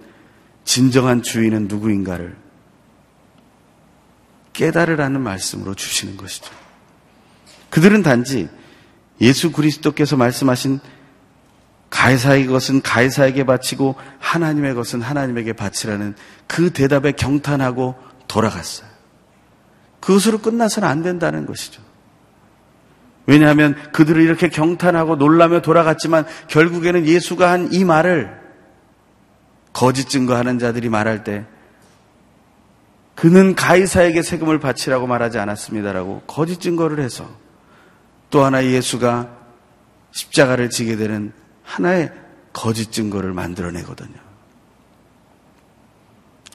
진정한 0.66 1.22
주인은 1.22 1.68
누구인가를 1.68 2.43
깨달으라는 4.54 5.22
말씀으로 5.22 5.74
주시는 5.74 6.18
것이죠. 6.18 6.52
그들은 7.70 8.04
단지 8.04 8.50
예수 9.20 9.52
그리스도께서 9.52 10.16
말씀하신 10.16 10.80
가이사의 11.90 12.48
것은 12.48 12.82
가이사에게 12.82 13.46
바치고 13.46 13.96
하나님의 14.20 14.74
것은 14.74 15.02
하나님에게 15.02 15.54
바치라는 15.54 16.16
그 16.48 16.72
대답에 16.72 17.12
경탄하고 17.12 17.96
돌아갔어요. 18.28 18.88
그것으로 20.00 20.40
끝나서는 20.40 20.88
안 20.88 21.04
된다는 21.04 21.46
것이죠. 21.46 21.82
왜냐하면 23.26 23.76
그들을 23.94 24.22
이렇게 24.22 24.50
경탄하고 24.50 25.16
놀라며 25.16 25.62
돌아갔지만 25.62 26.26
결국에는 26.48 27.06
예수가 27.06 27.50
한 27.50 27.70
이 27.72 27.86
말을 27.86 28.44
거짓 29.72 30.10
증거하는 30.10 30.60
자들이 30.60 30.90
말할 30.90 31.24
때 31.24 31.46
그는 33.16 33.56
가이사에게 33.56 34.22
세금을 34.22 34.60
바치라고 34.60 35.08
말하지 35.08 35.38
않았습니다라고 35.40 36.24
거짓 36.28 36.60
증거를 36.60 37.04
해서 37.04 37.30
또 38.30 38.44
하나 38.44 38.66
예수가 38.66 39.30
십자가를 40.12 40.70
지게 40.70 40.96
되는 40.96 41.32
하나의 41.64 42.12
거짓 42.52 42.92
증거를 42.92 43.34
만들어내거든요. 43.34 44.16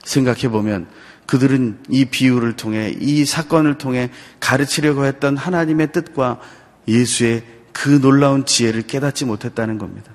생각해 0.04 0.48
보면 0.48 0.88
그들은 1.26 1.82
이 1.90 2.06
비유를 2.06 2.56
통해 2.56 2.94
이 2.98 3.24
사건을 3.24 3.78
통해 3.78 4.10
가르치려고 4.40 5.04
했던 5.04 5.36
하나님의 5.36 5.92
뜻과 5.92 6.40
예수의 6.88 7.44
그 7.72 8.00
놀라운 8.00 8.46
지혜를 8.46 8.82
깨닫지 8.82 9.26
못했다는 9.26 9.78
겁니다. 9.78 10.12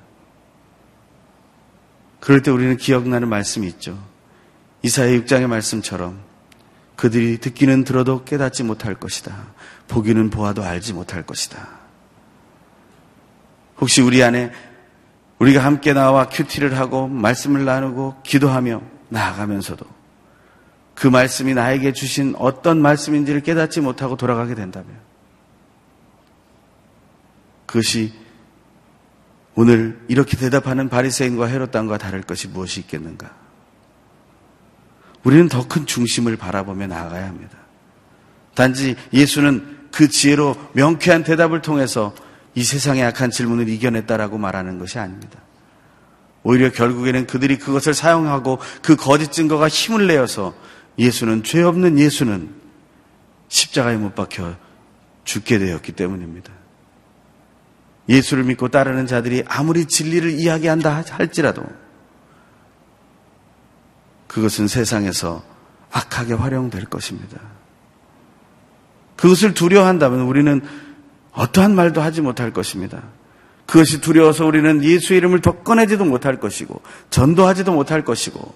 그럴 2.19 2.41
때 2.41 2.51
우리는 2.51 2.75
기억나는 2.77 3.29
말씀이 3.29 3.67
있죠. 3.67 4.01
이사야 4.81 5.11
6장의 5.19 5.47
말씀처럼 5.47 6.32
그들이 6.95 7.39
듣기는 7.39 7.83
들어도 7.83 8.23
깨닫지 8.23 8.63
못할 8.63 8.95
것이다. 8.95 9.35
보기는 9.87 10.29
보아도 10.29 10.63
알지 10.63 10.93
못할 10.93 11.23
것이다. 11.23 11.67
혹시 13.79 14.01
우리 14.01 14.23
안에 14.23 14.51
우리가 15.39 15.63
함께 15.63 15.93
나와 15.93 16.29
큐티를 16.29 16.77
하고 16.77 17.07
말씀을 17.07 17.65
나누고 17.65 18.21
기도하며 18.23 18.81
나아가면서도 19.09 19.85
그 20.95 21.07
말씀이 21.07 21.53
나에게 21.53 21.91
주신 21.91 22.35
어떤 22.37 22.81
말씀인지를 22.81 23.41
깨닫지 23.41 23.81
못하고 23.81 24.15
돌아가게 24.15 24.55
된다면 24.55 24.95
그것이 27.65 28.13
오늘 29.55 29.99
이렇게 30.07 30.37
대답하는 30.37 30.89
바리새인과 30.89 31.47
헤롯당과 31.47 31.97
다를 31.97 32.21
것이 32.21 32.47
무엇이 32.47 32.79
있겠는가? 32.81 33.42
우리는 35.23 35.47
더 35.47 35.67
큰 35.67 35.85
중심을 35.85 36.37
바라보며 36.37 36.87
나아가야 36.87 37.27
합니다. 37.27 37.57
단지 38.55 38.95
예수는 39.13 39.87
그 39.91 40.09
지혜로 40.09 40.55
명쾌한 40.73 41.23
대답을 41.23 41.61
통해서 41.61 42.13
이 42.55 42.63
세상의 42.63 43.03
악한 43.05 43.31
질문을 43.31 43.69
이겨냈다라고 43.69 44.37
말하는 44.37 44.79
것이 44.79 44.99
아닙니다. 44.99 45.39
오히려 46.43 46.71
결국에는 46.71 47.25
그들이 47.25 47.57
그것을 47.57 47.93
사용하고 47.93 48.59
그 48.81 48.95
거짓 48.95 49.31
증거가 49.31 49.67
힘을 49.67 50.07
내어서 50.07 50.53
예수는 50.99 51.43
죄 51.43 51.63
없는 51.63 51.97
예수는 51.97 52.49
십자가에 53.47 53.97
못 53.97 54.13
박혀 54.13 54.55
죽게 55.23 55.57
되었기 55.57 55.93
때문입니다. 55.93 56.51
예수를 58.09 58.43
믿고 58.43 58.67
따르는 58.67 59.07
자들이 59.07 59.43
아무리 59.47 59.85
진리를 59.85 60.31
이야기한다 60.31 61.05
할지라도 61.09 61.63
그것은 64.33 64.67
세상에서 64.67 65.43
악하게 65.91 66.33
활용될 66.33 66.85
것입니다. 66.85 67.39
그것을 69.15 69.53
두려워한다면 69.53 70.21
우리는 70.21 70.59
어떠한 71.33 71.75
말도 71.75 72.01
하지 72.01 72.21
못할 72.21 72.51
것입니다. 72.51 73.03
그것이 73.67 74.01
두려워서 74.01 74.45
우리는 74.45 74.83
예수의 74.83 75.19
이름을 75.19 75.41
더 75.41 75.61
꺼내지도 75.61 76.05
못할 76.05 76.39
것이고 76.39 76.81
전도하지도 77.11 77.73
못할 77.73 78.03
것이고 78.03 78.55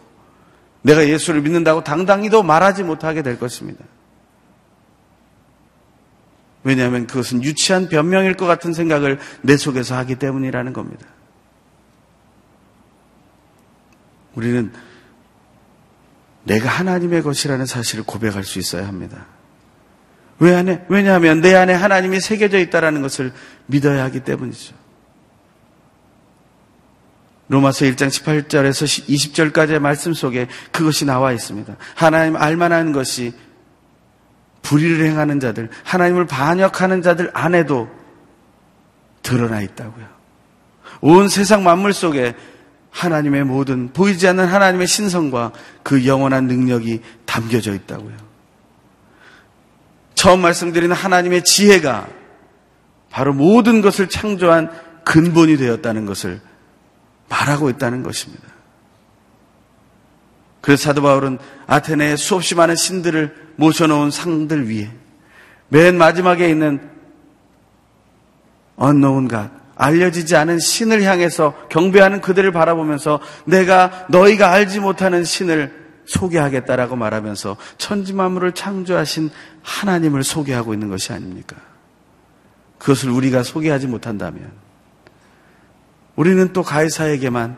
내가 0.81 1.07
예수를 1.07 1.41
믿는다고 1.41 1.83
당당히도 1.83 2.41
말하지 2.41 2.83
못하게 2.83 3.21
될 3.21 3.37
것입니다. 3.39 3.85
왜냐하면 6.63 7.05
그것은 7.05 7.43
유치한 7.43 7.87
변명일 7.87 8.33
것 8.33 8.47
같은 8.47 8.73
생각을 8.73 9.19
내 9.43 9.57
속에서 9.57 9.95
하기 9.97 10.15
때문이라는 10.15 10.73
겁니다. 10.73 11.05
우리는 14.33 14.71
내가 16.47 16.69
하나님의 16.69 17.23
것이라는 17.23 17.65
사실을 17.65 18.05
고백할 18.05 18.43
수 18.43 18.57
있어야 18.57 18.87
합니다. 18.87 19.25
왜 20.39 20.55
안에? 20.55 20.85
왜냐하면 20.87 21.41
내 21.41 21.53
안에 21.53 21.73
하나님이 21.73 22.21
새겨져 22.21 22.59
있다는 22.59 23.01
것을 23.01 23.33
믿어야 23.65 24.03
하기 24.05 24.21
때문이죠. 24.21 24.73
로마서 27.49 27.85
1장 27.85 28.07
18절에서 28.07 29.07
20절까지의 29.07 29.79
말씀 29.79 30.13
속에 30.13 30.47
그것이 30.71 31.05
나와 31.05 31.31
있습니다. 31.31 31.75
하나님 31.95 32.35
알만한 32.35 32.91
것이 32.91 33.33
불의를 34.61 35.05
행하는 35.05 35.39
자들, 35.39 35.69
하나님을 35.83 36.27
반역하는 36.27 37.01
자들 37.01 37.31
안에도 37.33 37.89
드러나 39.21 39.61
있다고요. 39.61 40.05
온 41.01 41.29
세상 41.29 41.63
만물 41.63 41.93
속에 41.93 42.35
하나님의 42.97 43.43
모든 43.43 43.93
보이지 43.93 44.27
않는 44.27 44.47
하나님의 44.47 44.87
신성과 44.87 45.51
그 45.83 46.07
영원한 46.07 46.47
능력이 46.47 47.01
담겨져 47.25 47.73
있다고요. 47.73 48.15
처음 50.15 50.41
말씀드린 50.41 50.91
하나님의 50.91 51.43
지혜가 51.43 52.07
바로 53.11 53.33
모든 53.33 53.81
것을 53.81 54.09
창조한 54.09 54.71
근본이 55.05 55.57
되었다는 55.57 56.07
것을 56.07 56.41
말하고 57.29 57.69
있다는 57.69 58.01
것입니다. 58.01 58.43
그래서 60.61 60.83
사도 60.85 61.03
바울은 61.03 61.37
아테네에 61.67 62.15
수없이 62.15 62.55
많은 62.55 62.75
신들을 62.75 63.53
모셔놓은 63.57 64.09
상들 64.09 64.69
위에 64.69 64.89
맨 65.69 65.97
마지막에 65.97 66.49
있는 66.49 66.89
언노운 68.75 69.27
갓, 69.27 69.51
알려지지 69.77 70.35
않은 70.35 70.59
신을 70.59 71.03
향해서 71.03 71.53
경배하는 71.69 72.21
그들을 72.21 72.51
바라보면서 72.51 73.19
내가 73.45 74.05
너희가 74.09 74.51
알지 74.51 74.79
못하는 74.79 75.23
신을 75.23 75.87
소개하겠다라고 76.05 76.95
말하면서 76.95 77.57
천지 77.77 78.13
만물을 78.13 78.53
창조하신 78.53 79.29
하나님을 79.61 80.23
소개하고 80.23 80.73
있는 80.73 80.89
것이 80.89 81.13
아닙니까? 81.13 81.57
그것을 82.79 83.09
우리가 83.09 83.43
소개하지 83.43 83.87
못한다면 83.87 84.51
우리는 86.15 86.53
또 86.53 86.63
가이사에게만 86.63 87.57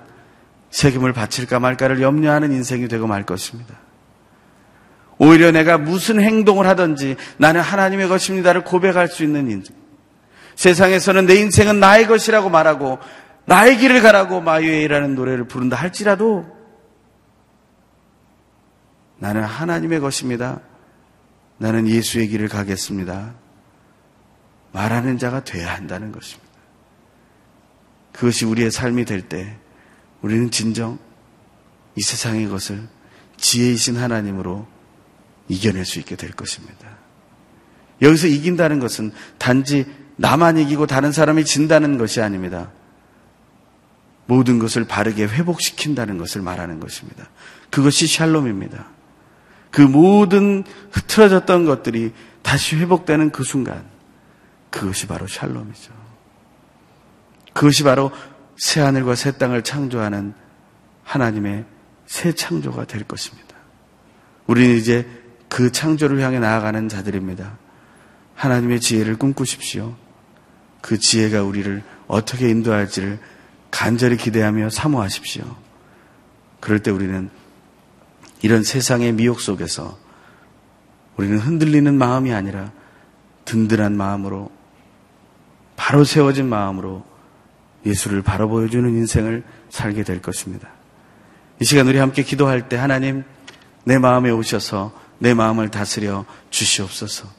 세금을 0.72 1.13
바칠까 1.13 1.59
말까를 1.59 2.01
염려하는 2.01 2.51
인생이 2.51 2.88
되고 2.88 3.07
말 3.07 3.26
것입니다. 3.26 3.76
오히려 5.17 5.51
내가 5.51 5.78
무슨 5.78 6.22
행동을 6.22 6.67
하든지 6.67 7.17
나는 7.38 7.61
하나님의 7.61 8.07
것입니다를 8.07 8.63
고백할 8.63 9.07
수 9.07 9.24
있는 9.24 9.49
인생. 9.49 9.78
세상에서는 10.60 11.26
내 11.26 11.36
인생은 11.36 11.80
나의 11.80 12.05
것이라고 12.05 12.49
말하고 12.49 12.99
나의 13.45 13.78
길을 13.78 14.01
가라고 14.01 14.41
마유에이라는 14.41 15.16
노래를 15.16 15.47
부른다 15.47 15.78
할지라도 15.78 16.45
나는 19.20 19.41
하나님의 19.41 20.01
것입니다. 20.01 20.60
나는 21.60 21.88
예수의 21.88 22.28
길을 22.28 22.49
가겠습니다. 22.49 23.36
말하는 24.74 25.18
자가 25.18 25.45
돼야 25.45 25.74
한다는 25.74 26.12
것입니다. 26.12 26.51
그것이 28.12 28.43
우리의 28.43 28.70
삶이 28.70 29.05
될 29.05 29.30
때 29.30 29.55
우리는 30.22 30.51
진정 30.51 30.99
이 31.95 32.01
세상의 32.01 32.49
것을 32.49 32.86
지혜이신 33.38 33.95
하나님으로 33.95 34.68
이겨낼 35.47 35.86
수 35.86 35.99
있게 35.99 36.18
될 36.18 36.32
것입니다. 36.32 36.97
여기서 38.01 38.28
이긴다는 38.28 38.82
것은 38.82 39.14
단지 39.38 39.86
나만 40.20 40.57
이기고 40.57 40.86
다른 40.86 41.13
사람이 41.13 41.45
진다는 41.45 41.97
것이 41.97 42.22
아닙니다. 42.22 42.72
모든 44.26 44.59
것을 44.59 44.84
바르게 44.84 45.24
회복시킨다는 45.24 46.17
것을 46.17 46.41
말하는 46.41 46.82
것입니다. 46.82 47.30
그것이 47.70 48.05
샬롬입니다. 48.05 48.86
그 49.72 49.82
모든 49.82 50.65
흐트러졌던 50.91 51.65
것들이 51.65 52.11
다시 52.41 52.76
회복되는 52.76 53.32
그 53.32 53.43
순간, 53.43 53.86
그것이 54.70 55.07
바로 55.07 55.26
샬롬이죠. 55.26 55.93
그것이 57.53 57.84
바로 57.84 58.11
새 58.57 58.82
하늘과 58.82 59.15
새 59.15 59.38
땅을 59.38 59.63
창조하는 59.63 60.34
하나님의 61.03 61.65
새 62.07 62.34
창조가 62.34 62.86
될 62.86 63.03
것입니다. 63.03 63.55
우리는 64.47 64.76
이제 64.76 65.07
그 65.47 65.72
창조를 65.72 66.20
향해 66.22 66.39
나아가는 66.39 66.89
자들입니다. 66.89 67.57
하나님의 68.36 68.82
지혜를 68.82 69.15
꿈꾸십시오. 69.15 69.95
그 70.82 70.97
지혜가 70.97 71.43
우리를 71.43 71.84
어떻게 72.07 72.49
인도할지를 72.49 73.19
간절히 73.71 74.17
기대하며 74.17 74.69
사모하십시오. 74.69 75.43
그럴 76.59 76.80
때 76.80 76.91
우리는 76.91 77.30
이런 78.41 78.63
세상의 78.63 79.13
미혹 79.13 79.41
속에서 79.41 79.97
우리는 81.17 81.38
흔들리는 81.38 81.93
마음이 81.93 82.34
아니라 82.34 82.71
든든한 83.45 83.95
마음으로 83.95 84.51
바로 85.75 86.03
세워진 86.03 86.47
마음으로 86.47 87.03
예수를 87.86 88.21
바로 88.21 88.49
보여주는 88.49 88.89
인생을 88.89 89.43
살게 89.69 90.03
될 90.03 90.21
것입니다. 90.21 90.69
이 91.61 91.65
시간 91.65 91.88
우리 91.88 91.97
함께 91.97 92.23
기도할 92.23 92.69
때 92.69 92.77
하나님 92.77 93.23
내 93.84 93.97
마음에 93.97 94.30
오셔서 94.30 94.93
내 95.19 95.34
마음을 95.34 95.69
다스려 95.69 96.25
주시옵소서. 96.49 97.38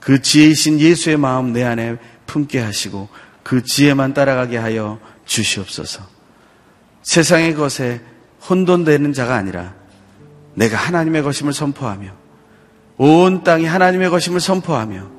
그 0.00 0.22
지혜이신 0.22 0.80
예수의 0.80 1.16
마음 1.16 1.52
내 1.52 1.64
안에 1.64 1.96
품게 2.26 2.60
하시고 2.60 3.08
그 3.42 3.62
지혜만 3.62 4.14
따라가게 4.14 4.56
하여 4.56 4.98
주시옵소서. 5.24 6.02
세상의 7.02 7.54
것에 7.54 8.00
혼돈되는 8.48 9.12
자가 9.12 9.36
아니라 9.36 9.74
내가 10.54 10.76
하나님의 10.76 11.22
것임을 11.22 11.52
선포하며 11.52 12.10
온 12.98 13.44
땅이 13.44 13.66
하나님의 13.66 14.10
것임을 14.10 14.40
선포하며 14.40 15.10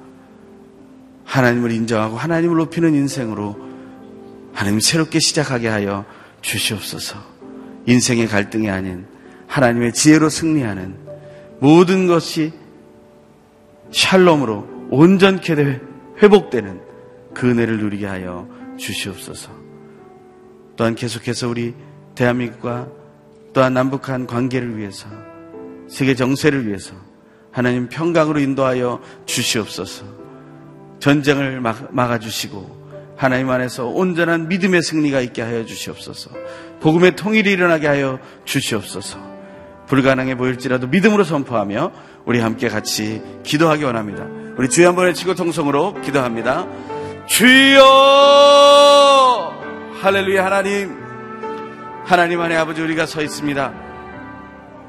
하나님을 1.26 1.72
인정하고 1.72 2.18
하나님을 2.18 2.58
높이는 2.58 2.94
인생으로 2.96 3.58
하나님 4.54 4.80
새롭게 4.80 5.20
시작하게 5.20 5.68
하여 5.68 6.06
주시옵소서. 6.42 7.18
인생의 7.86 8.28
갈등이 8.28 8.70
아닌 8.70 9.06
하나님의 9.48 9.94
지혜로 9.94 10.30
승리하는 10.30 10.96
모든 11.60 12.08
것이 12.08 12.54
샬롬으로 13.92 14.90
온전케 14.92 15.56
회복되는 16.22 16.82
그 17.34 17.50
은혜를 17.50 17.80
누리게 17.80 18.06
하여 18.06 18.48
주시옵소서. 18.78 19.52
또한 20.76 20.96
계속해서 20.96 21.50
우리 21.50 21.74
대한민국과 22.16 22.88
또한 23.54 23.74
남북한 23.74 24.28
관계를 24.28 24.78
위해서 24.78 25.08
세계 25.88 26.16
정세를 26.16 26.68
위해서 26.68 26.94
하나님 27.52 27.90
평강으로 27.90 28.40
인도하여 28.40 29.02
주시옵소서. 29.26 30.06
전쟁을 31.00 31.62
막아주시고 31.62 32.78
하나님 33.16 33.50
안에서 33.50 33.88
온전한 33.88 34.48
믿음의 34.48 34.84
승리가 34.84 35.22
있게 35.22 35.42
하여 35.42 35.66
주시옵소서. 35.66 36.30
복음의 36.82 37.16
통일이 37.16 37.52
일어나게 37.52 37.88
하여 37.88 38.20
주시옵소서. 38.46 39.18
불가능해 39.88 40.36
보일지라도 40.36 40.88
믿음으로 40.88 41.24
선포하며 41.24 41.92
우리 42.28 42.40
함께 42.42 42.68
같이 42.68 43.24
기도하기 43.44 43.86
원합니다. 43.86 44.26
우리 44.58 44.70
주여 44.70 44.90
한번 44.90 45.06
외치고 45.06 45.34
통성으로 45.34 46.02
기도합니다. 46.02 46.68
주여! 47.26 47.82
할렐루야 50.02 50.44
하나님. 50.44 50.94
하나님 52.06 52.42
안에 52.42 52.58
아버지 52.58 52.82
우리가 52.82 53.06
서 53.06 53.22
있습니다. 53.22 53.74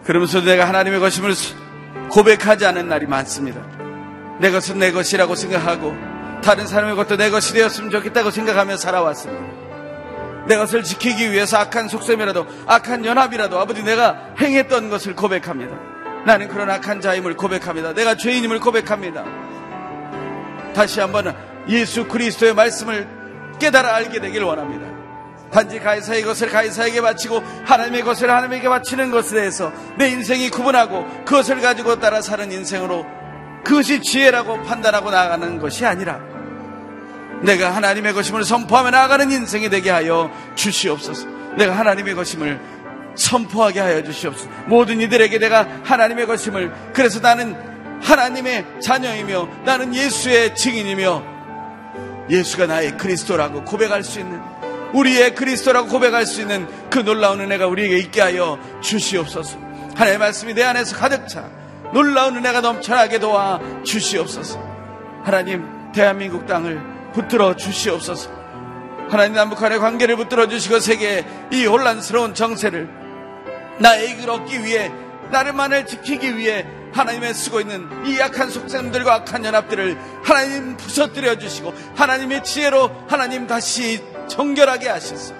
그러면서 0.05 0.41
내가 0.41 0.66
하나님의 0.66 0.99
것임을 0.99 1.32
고백하지 2.11 2.66
않은 2.66 2.89
날이 2.89 3.07
많습니다. 3.07 3.61
내 4.41 4.51
것은 4.51 4.80
내 4.80 4.91
것이라고 4.91 5.36
생각하고 5.36 5.95
다른 6.43 6.66
사람의 6.66 6.97
것도 6.97 7.16
내 7.16 7.30
것이 7.30 7.55
되었으면 7.55 7.91
좋겠다고 7.91 8.32
생각하며 8.32 8.76
살아왔습니다. 8.76 9.45
내 10.49 10.57
것을 10.57 10.82
지키기 10.82 11.30
위해서 11.30 11.59
악한 11.59 11.86
속셈이라도 11.86 12.47
악한 12.66 13.05
연합이라도 13.05 13.61
아버지 13.61 13.84
내가 13.84 14.34
행했던 14.41 14.91
것을 14.91 15.14
고백합니다. 15.14 15.97
나는 16.29 16.47
그런 16.49 16.68
악한 16.68 17.01
자임을 17.01 17.37
고백합니다. 17.37 17.95
내가 17.95 18.14
죄인임을 18.14 18.61
고백합니다. 18.61 19.24
다시 20.74 21.01
한번 21.01 21.35
예수 21.70 22.07
그리스도의 22.07 22.53
말씀을 22.53 23.09
깨달아 23.59 23.95
알게 23.95 24.20
되길 24.20 24.43
원합니다. 24.43 24.87
단지 25.51 25.81
가이사의 25.81 26.24
것을 26.24 26.51
가이사에게 26.51 27.01
바치고 27.01 27.43
하나님의 27.64 28.03
것을 28.03 28.31
하나님에게 28.31 28.68
바치는 28.68 29.11
것에 29.11 29.37
대해서 29.37 29.72
내 29.97 30.11
인생이 30.11 30.51
구분하고 30.51 31.07
그것을 31.24 31.62
가지고 31.62 31.99
따라 31.99 32.20
사는 32.20 32.53
인생으로 32.53 33.07
그것이 33.64 34.03
지혜라고 34.03 34.64
판단하고 34.64 35.11
나아가는 35.11 35.59
것이 35.59 35.87
아니라 35.87 36.20
내가 37.41 37.74
하나님의 37.74 38.12
것임을 38.12 38.45
선포하며 38.45 38.91
나아가는 38.91 39.31
인생이 39.31 39.70
되게 39.70 39.89
하여 39.89 40.31
주시옵소서. 40.57 41.26
내가 41.57 41.72
하나님의 41.72 42.14
것임을 42.14 42.61
선포하게 43.18 43.80
하여 43.80 44.02
주시옵소서. 44.02 44.48
모든 44.66 45.00
이들에게 45.00 45.38
내가 45.38 45.66
하나님의 45.84 46.26
것임을 46.26 46.72
그래서 46.92 47.20
나는 47.20 47.56
하나님의 48.00 48.64
자녀이며 48.80 49.48
나는 49.64 49.94
예수의 49.94 50.54
증인이며 50.54 51.38
예수가 52.30 52.66
나의 52.66 52.96
그리스도라고 52.96 53.64
고백할 53.64 54.04
수 54.04 54.20
있는 54.20 54.40
우리의 54.94 55.34
그리스도라고 55.34 55.88
고백할 55.88 56.24
수 56.24 56.40
있는 56.40 56.66
그 56.90 57.00
놀라운 57.00 57.40
은혜가 57.40 57.66
우리에게 57.66 57.98
있게 57.98 58.20
하여 58.20 58.58
주시옵소서. 58.80 59.58
하나님의 59.94 60.18
말씀이 60.18 60.54
내 60.54 60.62
안에서 60.62 60.96
가득 60.96 61.28
차 61.28 61.50
놀라운 61.92 62.36
은혜가 62.36 62.60
넘쳐나게 62.60 63.18
도와 63.18 63.60
주시옵소서. 63.82 64.62
하나님 65.24 65.92
대한민국 65.92 66.46
땅을 66.46 66.80
붙들어 67.12 67.56
주시옵소서. 67.56 68.30
하나님 69.10 69.34
남북한의 69.34 69.78
관계를 69.78 70.16
붙들어 70.16 70.48
주시고 70.48 70.78
세계의 70.80 71.24
이 71.52 71.66
혼란스러운 71.66 72.34
정세를 72.34 73.07
이익을 73.81 74.29
얻기 74.29 74.64
위해 74.64 74.91
나를만을 75.31 75.87
지키기 75.87 76.37
위해 76.37 76.66
하나님의 76.93 77.35
쓰고 77.35 77.61
있는 77.61 78.07
이 78.07 78.18
약한 78.18 78.51
속셈들과 78.51 79.14
악한 79.14 79.45
연합들을 79.45 79.99
하나님 80.24 80.76
부서뜨려 80.76 81.39
주시고 81.39 81.72
하나님의 81.95 82.45
지혜로 82.45 82.91
하나님 83.09 83.47
다시 83.47 84.03
정결하게 84.29 84.89
하셔서. 84.89 85.35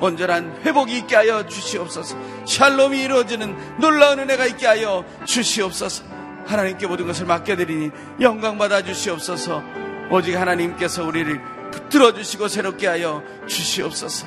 온전한 0.00 0.60
회복이 0.64 0.98
있게 0.98 1.16
하여 1.16 1.46
주시옵소서. 1.46 2.16
샬롬이 2.46 3.00
이루어지는 3.02 3.56
놀라운 3.80 4.18
은혜가 4.18 4.46
있게 4.46 4.66
하여 4.66 5.04
주시옵소서. 5.24 6.04
하나님께 6.46 6.86
모든 6.86 7.06
것을 7.06 7.26
맡겨드리니 7.26 7.90
영광 8.20 8.58
받아 8.58 8.82
주시옵소서. 8.82 9.62
오직 10.10 10.36
하나님께서 10.36 11.04
우리를 11.04 11.40
붙들어 11.72 12.12
주시고 12.12 12.48
새롭게 12.48 12.86
하여 12.86 13.22
주시옵소서. 13.46 14.26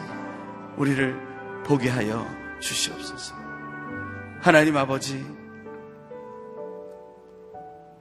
우리를 0.76 1.16
보게 1.66 1.90
하여 1.90 2.28
주시옵소서 2.60 3.36
하나님 4.39 4.78
아버지 4.78 5.26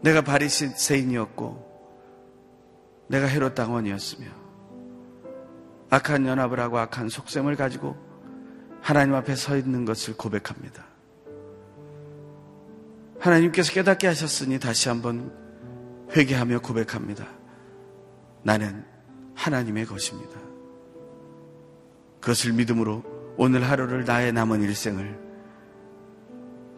내가 0.00 0.20
바리새인이었고 0.22 1.68
내가 3.08 3.26
헤롯 3.26 3.54
당원이었으며 3.54 4.26
악한 5.90 6.26
연합을 6.26 6.60
하고 6.60 6.78
악한 6.78 7.08
속셈을 7.08 7.56
가지고 7.56 7.96
하나님 8.80 9.14
앞에 9.14 9.34
서 9.34 9.56
있는 9.56 9.84
것을 9.84 10.16
고백합니다. 10.16 10.86
하나님께서 13.18 13.72
깨닫게 13.72 14.06
하셨으니 14.06 14.60
다시 14.60 14.88
한번 14.88 15.32
회개하며 16.14 16.60
고백합니다. 16.60 17.26
나는 18.42 18.84
하나님의 19.34 19.86
것입니다. 19.86 20.38
그것을 22.20 22.52
믿음으로 22.52 23.17
오늘 23.40 23.62
하루를 23.62 24.04
나의 24.04 24.32
남은 24.32 24.62
일생을 24.62 25.16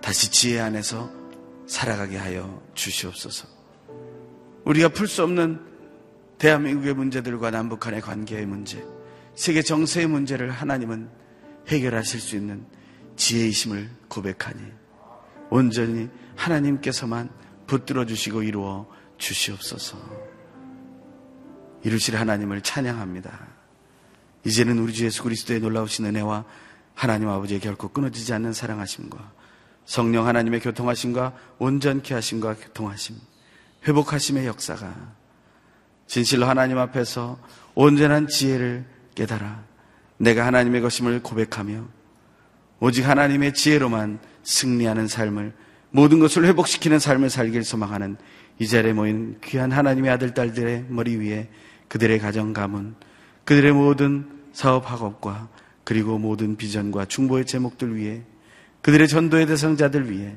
다시 0.02 0.30
지혜 0.30 0.60
안에서 0.60 1.10
살아가게 1.66 2.18
하여 2.18 2.62
주시옵소서. 2.74 3.48
우리가 4.66 4.90
풀 4.90 5.08
수 5.08 5.22
없는 5.22 5.58
대한민국의 6.36 6.92
문제들과 6.92 7.50
남북한의 7.50 8.02
관계의 8.02 8.44
문제, 8.44 8.84
세계 9.34 9.62
정세의 9.62 10.06
문제를 10.06 10.50
하나님은 10.50 11.08
해결하실 11.68 12.20
수 12.20 12.36
있는 12.36 12.66
지혜이심을 13.16 13.88
고백하니 14.08 14.60
온전히 15.48 16.10
하나님께서만 16.36 17.30
붙들어 17.66 18.04
주시고 18.04 18.42
이루어 18.42 18.86
주시옵소서. 19.16 19.96
이루실 21.84 22.16
하나님을 22.16 22.60
찬양합니다. 22.60 23.49
이제는 24.44 24.78
우리 24.78 24.92
주 24.92 25.04
예수 25.04 25.22
그리스도의 25.22 25.60
놀라우신 25.60 26.06
은혜와 26.06 26.44
하나님 26.94 27.28
아버지의 27.28 27.60
결코 27.60 27.88
끊어지지 27.88 28.32
않는 28.34 28.52
사랑하심과 28.52 29.32
성령 29.84 30.26
하나님의 30.26 30.60
교통하심과 30.60 31.34
온전케 31.58 32.14
하심과 32.14 32.54
교통하심, 32.54 33.16
회복하심의 33.86 34.46
역사가 34.46 34.94
진실로 36.06 36.46
하나님 36.46 36.78
앞에서 36.78 37.38
온전한 37.74 38.28
지혜를 38.28 38.84
깨달아 39.14 39.64
내가 40.18 40.46
하나님의 40.46 40.80
것임을 40.80 41.22
고백하며 41.22 41.88
오직 42.80 43.08
하나님의 43.08 43.54
지혜로만 43.54 44.18
승리하는 44.42 45.08
삶을 45.08 45.54
모든 45.90 46.18
것을 46.18 46.44
회복시키는 46.46 46.98
삶을 46.98 47.30
살길 47.30 47.64
소망하는 47.64 48.16
이 48.58 48.68
자리에 48.68 48.92
모인 48.92 49.38
귀한 49.42 49.72
하나님의 49.72 50.10
아들, 50.10 50.34
딸들의 50.34 50.86
머리 50.88 51.16
위에 51.16 51.48
그들의 51.88 52.18
가정 52.18 52.52
가문, 52.52 52.94
그들의 53.44 53.72
모든 53.72 54.28
사업 54.52 54.90
학업과 54.90 55.48
그리고 55.84 56.18
모든 56.18 56.56
비전과 56.56 57.06
중보의 57.06 57.46
제목들 57.46 57.96
위해 57.96 58.22
그들의 58.82 59.08
전도의 59.08 59.46
대상자들 59.46 60.10
위해 60.10 60.36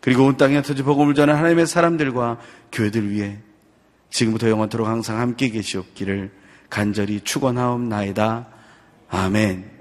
그리고 0.00 0.24
온 0.24 0.36
땅에 0.36 0.62
터지 0.62 0.82
복음을 0.82 1.14
전한 1.14 1.36
하나님의 1.36 1.66
사람들과 1.66 2.38
교회들 2.72 3.10
위해 3.10 3.38
지금부터 4.10 4.48
영원토록 4.48 4.86
항상 4.86 5.20
함께 5.20 5.50
계시옵기를 5.50 6.32
간절히 6.68 7.20
축원하옵나이다. 7.20 8.48
아멘. 9.10 9.80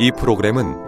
이 0.00 0.12
프로그램은 0.12 0.87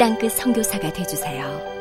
땅끝 0.00 0.32
성교사가 0.32 0.90
되주세요 0.94 1.79